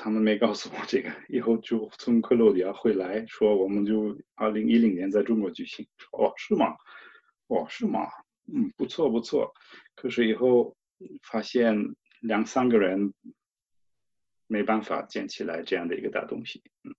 [0.02, 5.86] 他们没告诉我这个，以后就从克罗地亚回来说，我们就二零一零年在中国举行。
[6.10, 6.76] 哦，是吗？
[7.46, 8.08] 哦，是吗？
[8.52, 9.54] 嗯，不错不错。
[9.94, 10.76] 可是以后
[11.30, 13.14] 发现两三个人
[14.48, 16.92] 没办法建起来这样的一个大东西，嗯，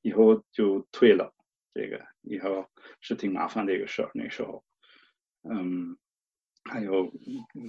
[0.00, 1.34] 以后就退了。
[1.74, 2.64] 这个以后
[3.00, 4.10] 是挺麻烦的一个事儿。
[4.14, 4.64] 那时候，
[5.42, 5.98] 嗯，
[6.62, 7.12] 还有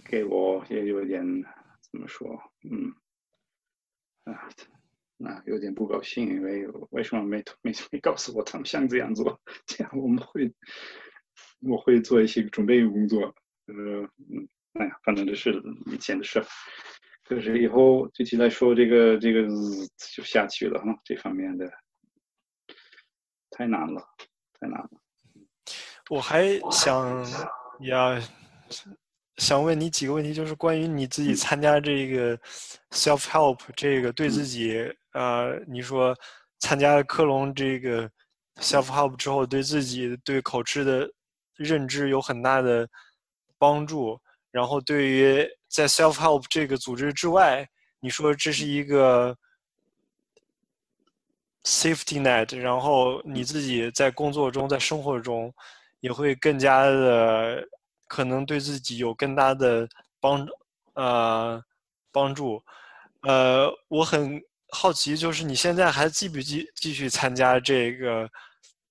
[0.06, 1.26] 给我也有点
[1.82, 2.94] 怎么说，嗯，
[4.24, 4.50] 啊，
[5.18, 9.40] 那有点不高兴，因为为什么没没没告诉我他们想这样做？
[9.66, 10.54] 这样我们会
[11.62, 13.34] 我会做一些准备工作，
[13.68, 13.76] 呃，
[14.30, 16.44] 嗯，哎呀，反正这是以前的事。
[17.24, 19.48] 可是以后具体来说，这个这个
[20.16, 21.72] 就下去了哈，这方面的
[23.52, 24.04] 太难了，
[24.60, 24.90] 太难了。
[26.10, 27.24] 我还想
[27.82, 28.20] 呀，
[29.38, 32.38] 想问你几个问题，就是关于你自己参加这个
[32.92, 36.16] self help 这个对自己，呃，你说
[36.60, 38.10] 参加了科隆这个
[38.60, 41.10] self help 之后，对自己对口吃的
[41.56, 42.88] 认知有很大的
[43.58, 44.20] 帮助，
[44.52, 45.48] 然后对于。
[45.74, 47.66] 在 self help 这个组织之外，
[48.02, 49.34] 你说这是一个
[51.64, 55.50] safety net，然后你自己在工作中、在生活中
[56.02, 57.66] 也会更加的
[58.12, 59.88] 可能对自己有更大的
[60.20, 60.46] 帮
[60.96, 61.64] 呃
[62.12, 62.62] 帮助。
[63.22, 68.30] 呃，我很好奇，就是你现在还继不继继续参加这个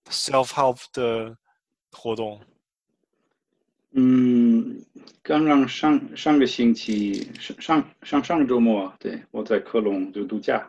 [0.09, 1.37] self help 的
[1.93, 2.41] 活动？
[3.91, 4.83] 嗯。
[5.23, 10.68] 刚刚上上个星期上上上上周末，对我在科隆就度假，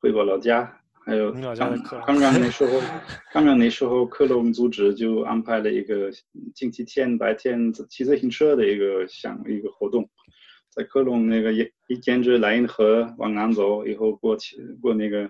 [0.00, 0.79] 回我老家。
[1.10, 2.80] 还有刚刚刚那时候，
[3.32, 6.08] 刚刚那时候克隆组织就安排了一个
[6.54, 10.08] 星期天白天骑自行车的一个项一个活动，
[10.68, 15.28] 在克隆那个一一沿着莱茵河往南走，以后过去过那个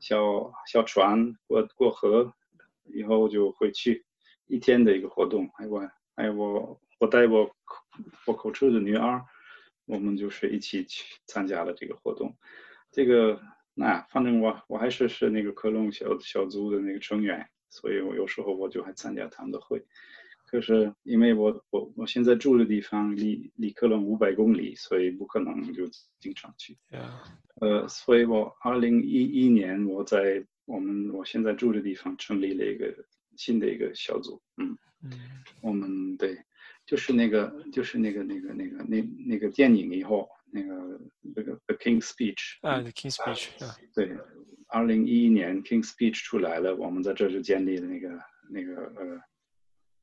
[0.00, 2.34] 小小船过过河，
[2.92, 4.04] 以后就回去
[4.48, 5.48] 一天的一个活动。
[5.54, 7.48] 还有还有我我带我。
[8.26, 9.22] 我口吃的女儿，
[9.84, 12.34] 我们就是一起去参加了这个活动。
[12.90, 13.38] 这个
[13.74, 19.84] 那反正我我还是是那个科隆小小组的那个成员，所以我有时候我就还参加他们的会。
[20.46, 25.88] 可是因为我我我现在住的地方离离科隆五百公里，所以不可能就
[26.20, 26.76] 经常去。
[27.60, 32.92] 呃，所以我二零一一年我在我们我现在住的地方成立了一个
[33.36, 34.42] 新的一个小组。
[34.58, 35.12] 嗯嗯，
[35.62, 36.36] 我们对。
[36.84, 41.00] 就是那个，就是那个，那个，那个，那那个电影以后，那个
[41.34, 44.10] 那个《The King's Speech》啊，《The King's Speech》啊，对，
[44.68, 49.20] 二零一一年《King's Speech》出来了，我们在这就建立了那个那个呃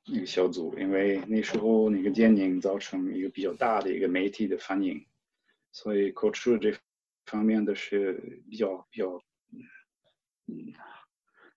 [0.07, 5.05] 那个小组，因为那时候那个电影造成一个比较大的一个媒体的反应，
[5.71, 6.75] 所以口吃这
[7.25, 9.21] 方面的是比较比较
[10.47, 10.73] 嗯。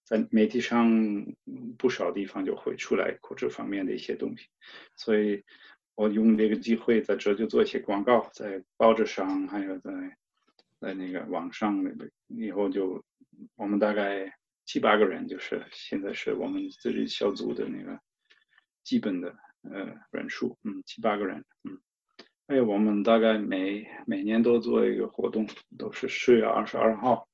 [0.04, 1.24] 在媒体上
[1.78, 4.48] 不少地方就会出来这方面的一些东西，
[4.94, 5.42] 所以
[6.02, 9.92] 我用这个机会在这就做一些广告，在报纸上还有在
[10.80, 13.04] 在那个网上那个，以后就
[13.54, 17.96] 我们大概七八个人，就是现在是我们自己小组的那个
[18.82, 19.32] 基本的
[19.62, 21.78] 呃人数，嗯，七八个人，嗯，
[22.48, 25.46] 还有我们大概每每年都做一个活动，
[25.78, 27.28] 都是十月二十二号。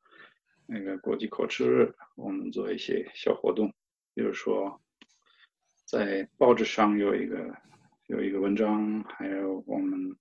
[0.66, 3.73] 那个国际口吃日，我们做一些小活动，
[4.12, 4.79] 比如说
[5.87, 7.57] 在报纸上有一个
[8.09, 10.17] 有一个文章，还有我们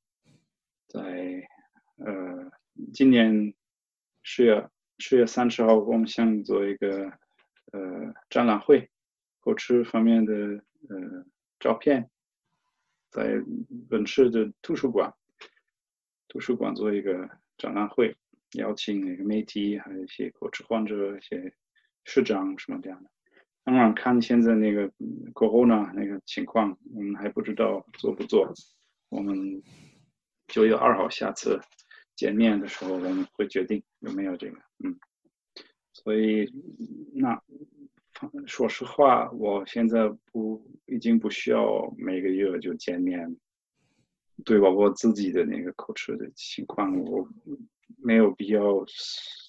[0.89, 1.47] 在
[1.95, 2.51] 呃
[2.93, 3.53] 今年
[4.23, 7.05] 十月十月三十号，我们想做一个
[7.71, 8.89] 呃展览会，
[9.39, 10.33] 口吃方面的
[10.89, 11.25] 呃
[11.61, 12.09] 照片，
[13.09, 13.41] 在
[13.89, 15.13] 本市的图书馆
[16.27, 18.15] 图书馆做一个展览会。
[18.53, 21.53] 邀请那个媒体，还有一些口吃患者、一些
[22.05, 23.09] 市长什么这样的。
[23.67, 24.89] 当然，看现在那个
[25.33, 28.49] 过后呢，那个情况，我们还不知道做不做。
[29.09, 29.61] 我们
[30.47, 31.59] 九月二号下次
[32.15, 34.57] 见面的时候，我们会决定有没有这个。
[34.85, 34.97] 嗯，
[35.91, 36.49] 所以
[37.13, 37.43] 那
[38.45, 43.35] 说实话，我现在不已经不需要每个月就见面，
[44.45, 44.69] 对吧？
[44.69, 47.27] 我自己的那个口吃的情况，我。
[47.99, 48.85] 没有必要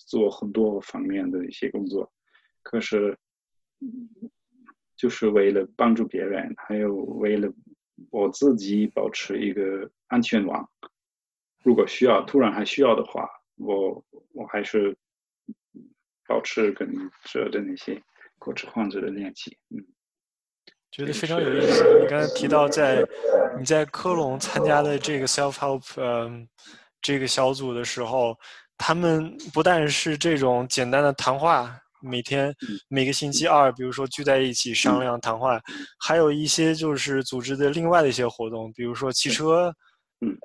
[0.06, 2.10] 做很多方面的一些工作，
[2.62, 3.18] 可是
[4.96, 7.52] 就是为了帮助别人，还有为了
[8.10, 10.68] 我自己保持一个安全网。
[11.62, 14.96] 如果需要，突然还需要的话，我我还是
[16.26, 16.88] 保持跟
[17.24, 18.02] 这的那些
[18.38, 19.56] 口吃患者的联系。
[19.70, 19.84] 嗯，
[20.90, 22.00] 觉得非常有意思。
[22.00, 23.06] 你刚才提到在
[23.58, 26.48] 你在科隆参加的这个 self help，嗯。
[27.00, 28.36] 这个小组的时候，
[28.76, 32.54] 他们不但是这种简单的谈话，每天
[32.88, 35.60] 每个星期二，比如说聚在一起商量谈话，
[35.98, 39.74] 还有一些就是组织的另外的一些活动，比如说骑车，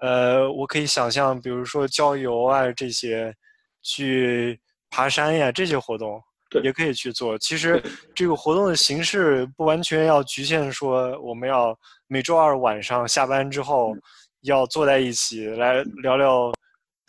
[0.02, 3.34] 呃，我可以想象，比如说郊游啊这些，
[3.82, 6.22] 去爬山呀这些活动，
[6.64, 7.38] 也可以去做。
[7.38, 7.82] 其实
[8.14, 11.78] 这个活动的形式不完全要局限说我们要
[12.08, 13.96] 每周二晚上下班之后
[14.42, 16.52] 要坐在一起来聊聊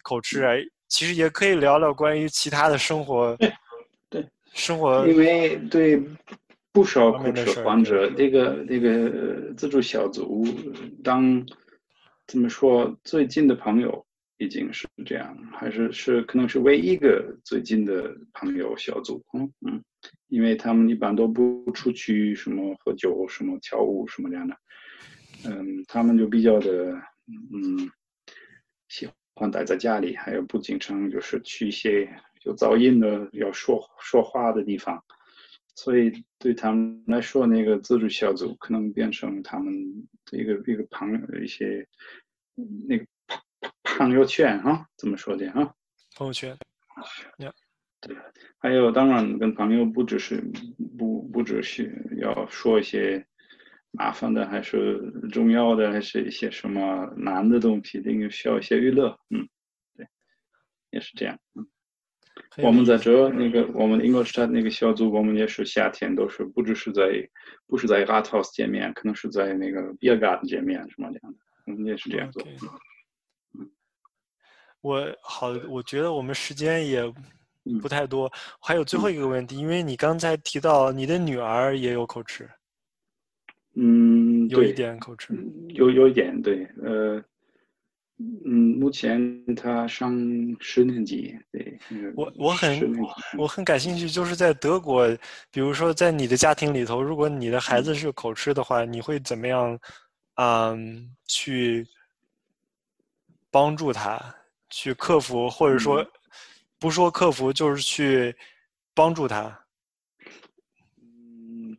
[0.03, 3.36] 口吃，其实也可以聊聊关于其他的生活。
[4.55, 5.07] 对，生活。
[5.09, 6.02] 因为对
[6.72, 10.46] 不少口吃患者，这个这个自助小组
[11.02, 11.44] 当
[12.26, 14.07] 怎么说最近的朋友。
[14.38, 19.80] 已经是这样，还是是可能是唯一一个最近的朋友小组，嗯嗯，
[20.26, 24.57] 因为他们一般都不出去什么喝酒、什么跳舞什么这样的，
[25.44, 26.90] 嗯，他们就比较的
[27.28, 27.88] 嗯
[28.88, 32.12] 喜欢待在家里，还有不经常就是去一些
[32.45, 35.05] 有噪音的要说说话的地方，
[35.74, 39.72] 所以对他们来说，那个自助小组可能变成他们
[40.32, 41.86] 一个一个朋友一些
[42.88, 43.05] 那个。
[43.97, 45.72] 朋朋友圈啊，怎么说的啊？
[46.16, 46.51] 朋友圈，
[47.38, 47.51] 呀，
[48.01, 48.14] 对，
[48.59, 50.42] 还有当然跟朋友不只是
[50.99, 53.24] 不不只是要说一些
[53.92, 55.01] 麻烦的，还是
[55.32, 59.49] 重要的，还是一些什么难的东西，应该需要一些娱乐，嗯，
[59.97, 60.07] 对，
[60.90, 61.66] 也是这样，嗯。
[62.59, 67.28] 我们在这那个我们 English 那个小组，我们也是夏天都是不只是在
[67.66, 72.43] 不是在 Art House 见面，可能是在那个 Beer Garden 见面什么这样的，我们也是这样做。
[74.80, 77.03] 我好，我觉得我们时间也
[77.80, 78.30] 不太多，
[78.61, 82.47] 还有最后一个问题，因为你刚才提到你的女儿也有口吃，
[83.76, 85.32] 嗯，有一点口吃，
[85.68, 87.24] 有有一点对，呃，
[88.18, 90.16] 嗯，目前他上
[90.60, 91.78] 十年级，对，
[92.14, 92.80] 我我很
[93.36, 95.06] 我很感兴趣，就是在德国，
[95.50, 99.78] 比如说在你的家庭里头，如果你的孩子是口吃的话，你会怎么样，
[100.36, 101.84] 嗯，去
[103.50, 104.20] 帮助他？
[104.70, 106.04] 去克服，或者说
[106.78, 108.34] 不说克服，就是去
[108.92, 109.56] 帮助他。
[111.00, 111.76] 嗯，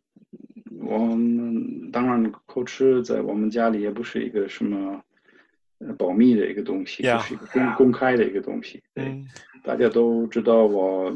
[0.80, 5.02] 我们当然口吃在我们家里也不是一个什么
[5.98, 8.82] 保密的一个东西，就是一个公公开的一个东西。
[8.94, 9.24] 对，
[9.62, 11.10] 大家都知道，我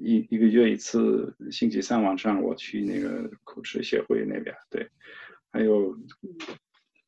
[0.00, 4.54] 一一个月一次，星期三晚上我去那个口吃协会那边。
[4.70, 4.88] 对，
[5.52, 5.96] 还有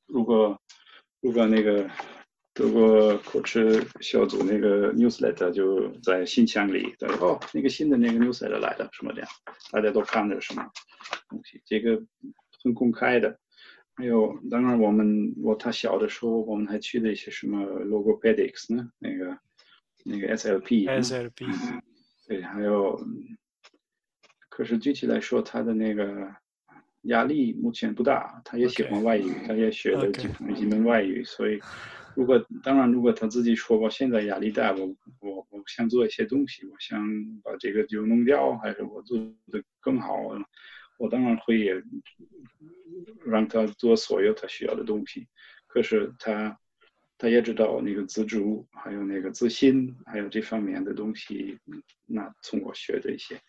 [0.07, 0.61] 如果
[1.21, 1.89] 如果那个。
[2.59, 9.23] 德国口吃小组那个 newsletter 就在信箱里，对哦，那个新的那个 newsletter 来了，什么的，
[9.71, 10.67] 大家都看着什么
[11.29, 12.03] 东西，这个
[12.65, 13.39] 很公开的。
[13.97, 18.91] 还有，当然我们我他小的时候，我们还去了一些什么 logopedics 呢？
[18.99, 19.39] 那个
[20.05, 21.81] 那个 SLP，SLP，
[22.29, 23.01] 对，还有，
[24.49, 26.31] 可是具体来说，他的那个
[27.03, 31.61] 压力目前不大，他也喜欢外语，他也学了几几门外语，所以。
[32.15, 34.87] 如果当然，如果他自己说我现在压力大，我
[35.21, 36.99] 我我想做一些东西，我想
[37.43, 39.19] 把这个就弄掉，还是我做
[39.53, 40.17] 的更好，
[40.99, 41.83] 我当然会也
[43.25, 45.29] 让他做所有他需要的东西。
[45.67, 46.59] 可是他
[47.19, 51.59] 他也知道那个自主，还有那个自信，还有这方面的东西，
[52.07, 53.41] 那从我学的一些，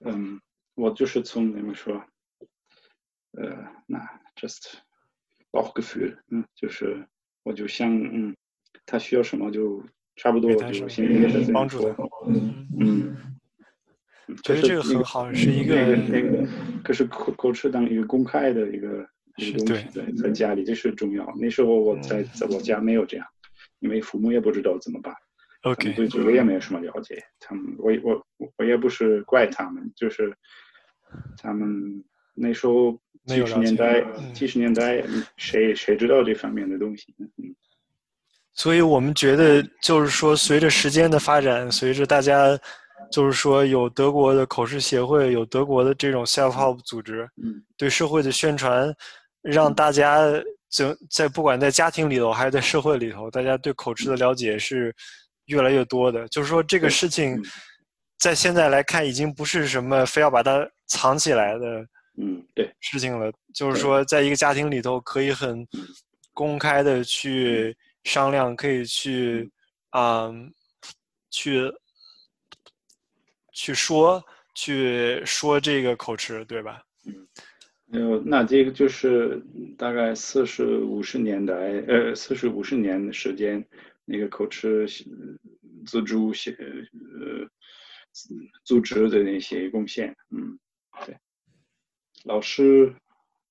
[0.00, 0.40] 嗯，
[0.74, 2.04] 我就是从你们说，
[3.32, 3.98] 呃，那
[4.36, 4.74] just
[5.50, 7.06] Bauchgefühl，嗯，就是。
[7.46, 8.34] 我就像嗯，
[8.86, 9.84] 他需要什么就
[10.16, 12.02] 差不多就先给他帮助他。
[12.26, 13.33] 嗯嗯，
[14.42, 16.46] 觉得这个很好，是一个那个，
[16.82, 19.06] 可是口口吃当一个公开的一个
[19.36, 21.32] 一个东西，在在家里这是重要。
[21.38, 23.26] 那时候我在在我家没有这样，
[23.80, 25.14] 因为父母也不知道怎么办。
[25.62, 27.22] OK，对这个也没有什么了解。
[27.40, 28.24] 他们我我
[28.56, 30.34] 我也不是怪他们，就是
[31.36, 32.04] 他们
[32.34, 32.98] 那时候。
[33.26, 34.04] 七十年代，
[34.34, 35.02] 七十年代，
[35.38, 37.14] 谁谁知道这方面的东西？
[37.18, 37.56] 嗯，
[38.52, 42.50] 所以我们觉得，就是说，随着时间的发展，随着大家，
[43.10, 48.94] 就是说，有德国的口试协会，有德国的这种 self help 组织，嗯，对社会的宣传，
[49.42, 50.18] 让大家
[50.70, 54.94] 在在不管在家庭里头还是在社会里头，大家对口吃的了解是
[55.46, 56.26] 越来越多的。
[56.28, 57.40] 就是说，这个事情
[58.18, 61.86] 在现在来看，已经不是什么非要把它藏起来的。
[62.16, 65.66] 嗯，对，事情了，就是说，在一个家庭里头，可以很
[66.32, 69.50] 公开的去商量，可以去
[69.90, 70.32] 啊，
[71.30, 71.62] 去
[73.54, 74.22] 去说，
[74.54, 76.84] 去说这个口吃，对吧？
[77.06, 77.26] 嗯，
[77.92, 79.40] 呃，那这个就是
[79.78, 81.54] 大概四十五十年代，
[81.86, 83.64] 呃，四十五十年的时间，
[84.04, 84.86] 那个口吃
[85.86, 87.48] 自助些呃
[88.64, 90.58] 组织的那些贡献，嗯，
[91.06, 91.16] 对。
[92.24, 92.94] 老师，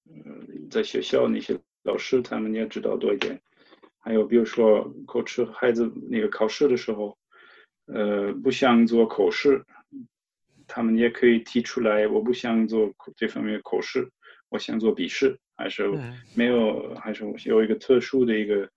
[0.09, 3.39] 嗯，在学校那些老师，他们也知道多一点。
[3.99, 7.17] 还有，比如说口吃，孩子那个考试的时候，
[7.85, 9.63] 呃，不想做口试，
[10.67, 14.09] 他们也可以提出来，我不想做这方面的口试，
[14.49, 15.89] 我想做笔试，还是
[16.35, 18.69] 没有，还是有一个特殊的一个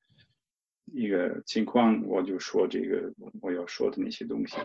[0.93, 4.57] 一个情况，我就说这个我要说的那些东西，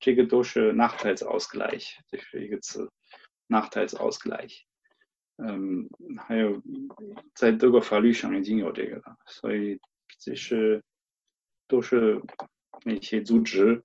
[0.00, 2.90] 这个都是 Nachteilsausgleich，这是一个词
[3.48, 4.62] ，Nachteilsausgleich。
[5.40, 6.60] 嗯，还有
[7.32, 9.78] 在德国法律上已经有这个了，所以
[10.18, 10.82] 这是
[11.68, 12.20] 都是
[12.84, 13.80] 那些组织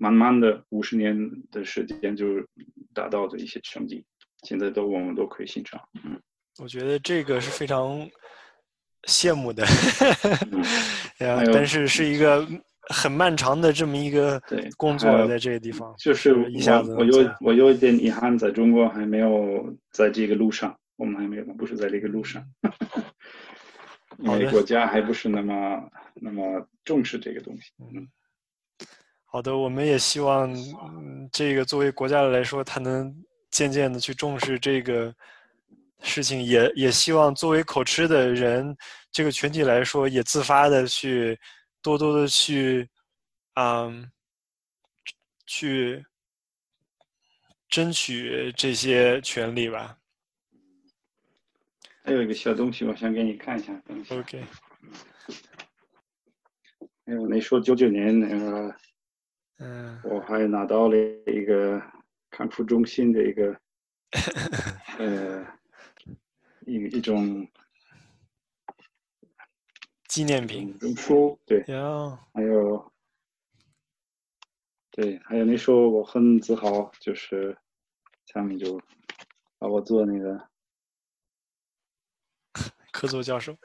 [0.00, 1.14] 慢慢的五十年
[1.52, 2.24] 的时间就
[2.94, 4.02] 达到的一些成绩，
[4.44, 5.78] 现在都我们都可以欣赏。
[6.02, 6.18] 嗯，
[6.58, 8.08] 我觉得这个是非常
[9.02, 9.62] 羡慕的，
[11.52, 12.48] 但是是一个
[12.88, 14.42] 很漫长的这么一个
[14.78, 20.74] 工作，在这个地方，就是一下子我有我有一点遗憾，在中国还没有在这个路上。
[20.96, 22.44] 我们还没有，不是在这个路上，
[24.18, 27.72] 因为国家还不是那么那么重视这个东西。
[27.78, 28.06] 嗯，
[29.32, 30.52] 好的，我们也希望
[31.30, 33.14] 这个作为国家来说，他能
[33.48, 35.14] 渐渐的去重视这个
[36.02, 38.76] 事情，也也希望作为口吃的人
[39.12, 41.38] 这个群体来说，也自发的去
[41.80, 42.88] 多多的去，
[43.54, 44.10] 嗯，
[45.46, 46.04] 去
[47.68, 49.96] 争取这些权利吧。
[52.02, 53.80] 还有一个小东西，我想给你看一下。
[54.10, 54.44] OK。
[57.06, 58.74] 还有你说九九年那个，
[59.60, 60.96] 嗯，我还拿到了
[61.26, 61.80] 一个
[62.30, 63.60] 康复中心的一个，
[64.98, 65.46] 呃，
[66.66, 67.46] 一一种
[70.08, 71.62] 纪念品证书，对。
[72.32, 72.92] 还有，
[74.90, 77.56] 对，还有那时候我很自豪，就是
[78.26, 78.80] 下面就
[79.58, 80.48] 把我做那个。
[82.92, 83.56] 科座教授，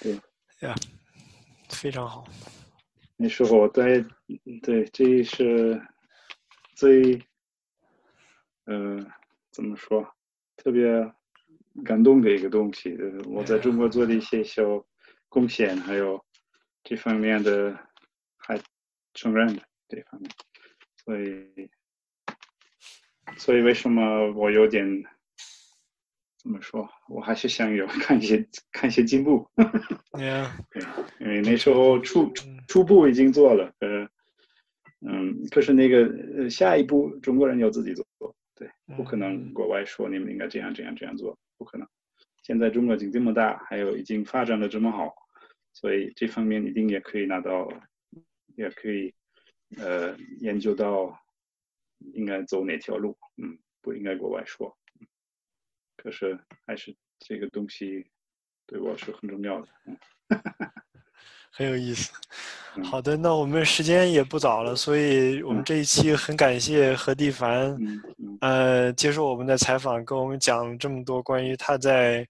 [0.00, 0.14] 对
[0.60, 0.74] 呀，
[1.68, 2.24] 非常好。
[3.20, 4.04] 那时候对
[4.62, 5.82] 对，这是
[6.74, 7.20] 最
[8.64, 9.04] 呃
[9.50, 10.14] 怎么说，
[10.56, 10.88] 特别
[11.84, 12.96] 感动的一个东西。
[13.26, 14.62] 我在中国做的一些小
[15.28, 16.24] 贡献，还有
[16.84, 17.76] 这方面的
[18.36, 18.60] 还
[19.14, 20.30] 承认的这方面，
[21.04, 21.68] 所以
[23.36, 25.04] 所以为什么我有点。
[26.38, 26.88] 怎么说？
[27.08, 29.46] 我还是想有 看一些看一些进步。
[30.14, 30.82] 对，
[31.20, 32.32] 因为那时候初
[32.68, 34.08] 初步已经做了，呃，
[35.06, 38.04] 嗯，可是那个呃下一步中国人要自己做，
[38.54, 41.86] 对，不可能国外说你们应该这样这样这样做，不可能。
[42.44, 45.12] 现在中国已经这么大，还有已经发展的这么好，
[45.72, 47.68] 所以这方面一定也可以拿到，
[48.56, 49.12] 也可以
[49.76, 51.20] 呃研究到
[52.14, 54.74] 应该走哪条路，嗯，不应该国外说。
[56.02, 58.06] 可是还是这个东西
[58.66, 59.68] 对我是很重要的，
[61.52, 62.12] 很有意思。
[62.84, 67.76] 好的，那我们时间也不早了，所以我们这一期很感谢何地凡，
[68.40, 72.24] 呃，接受我们的采访，跟我们讲这么多关于他在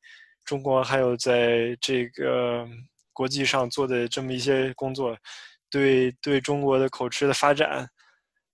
[0.47, 2.66] 中国还有在这个
[3.12, 5.14] 国际上做的这么一些工作，
[5.69, 7.87] 对对中国的口吃的发展，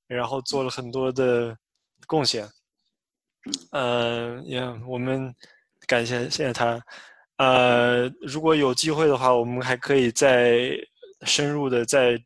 [0.08, 1.56] 然后做了很多的
[2.08, 2.48] 贡献。
[3.72, 5.34] 嗯，也我们
[5.86, 6.82] 感谢谢谢他。
[7.36, 10.70] 呃，如果有机会的话，我们还可以再
[11.22, 12.18] 深入的再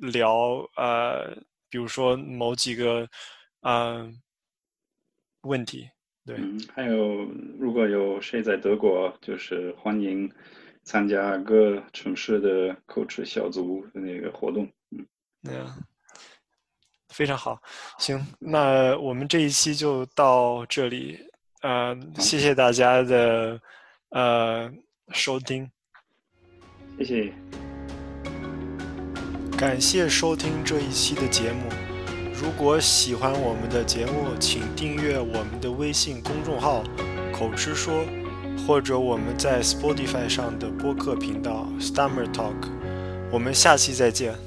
[0.00, 0.58] 聊。
[0.76, 1.34] 呃，
[1.68, 3.08] 比如说某几个
[3.60, 4.06] 啊
[5.42, 5.88] 问题。
[6.24, 6.38] 对，
[6.74, 7.24] 还有
[7.58, 10.30] 如果有谁在德国，就是欢迎
[10.82, 14.68] 参加各城市的口吃小组那个活动。
[14.90, 15.06] 嗯，
[15.42, 15.76] 对啊。
[17.16, 17.58] 非常好，
[17.96, 21.18] 行，那我们这一期就到这里，
[21.62, 23.58] 呃，谢谢大家的
[24.10, 24.70] 呃
[25.12, 25.66] 收听，
[26.98, 27.32] 谢谢，
[29.56, 31.70] 感谢收听这一期的节目。
[32.34, 36.84] 如果喜欢我们的节目，请订阅我们的微信公众号
[37.32, 38.04] “口吃说”，
[38.68, 42.68] 或者我们在 Spotify 上的播客频道 “Stammer Talk”。
[43.32, 44.45] 我们下期再见。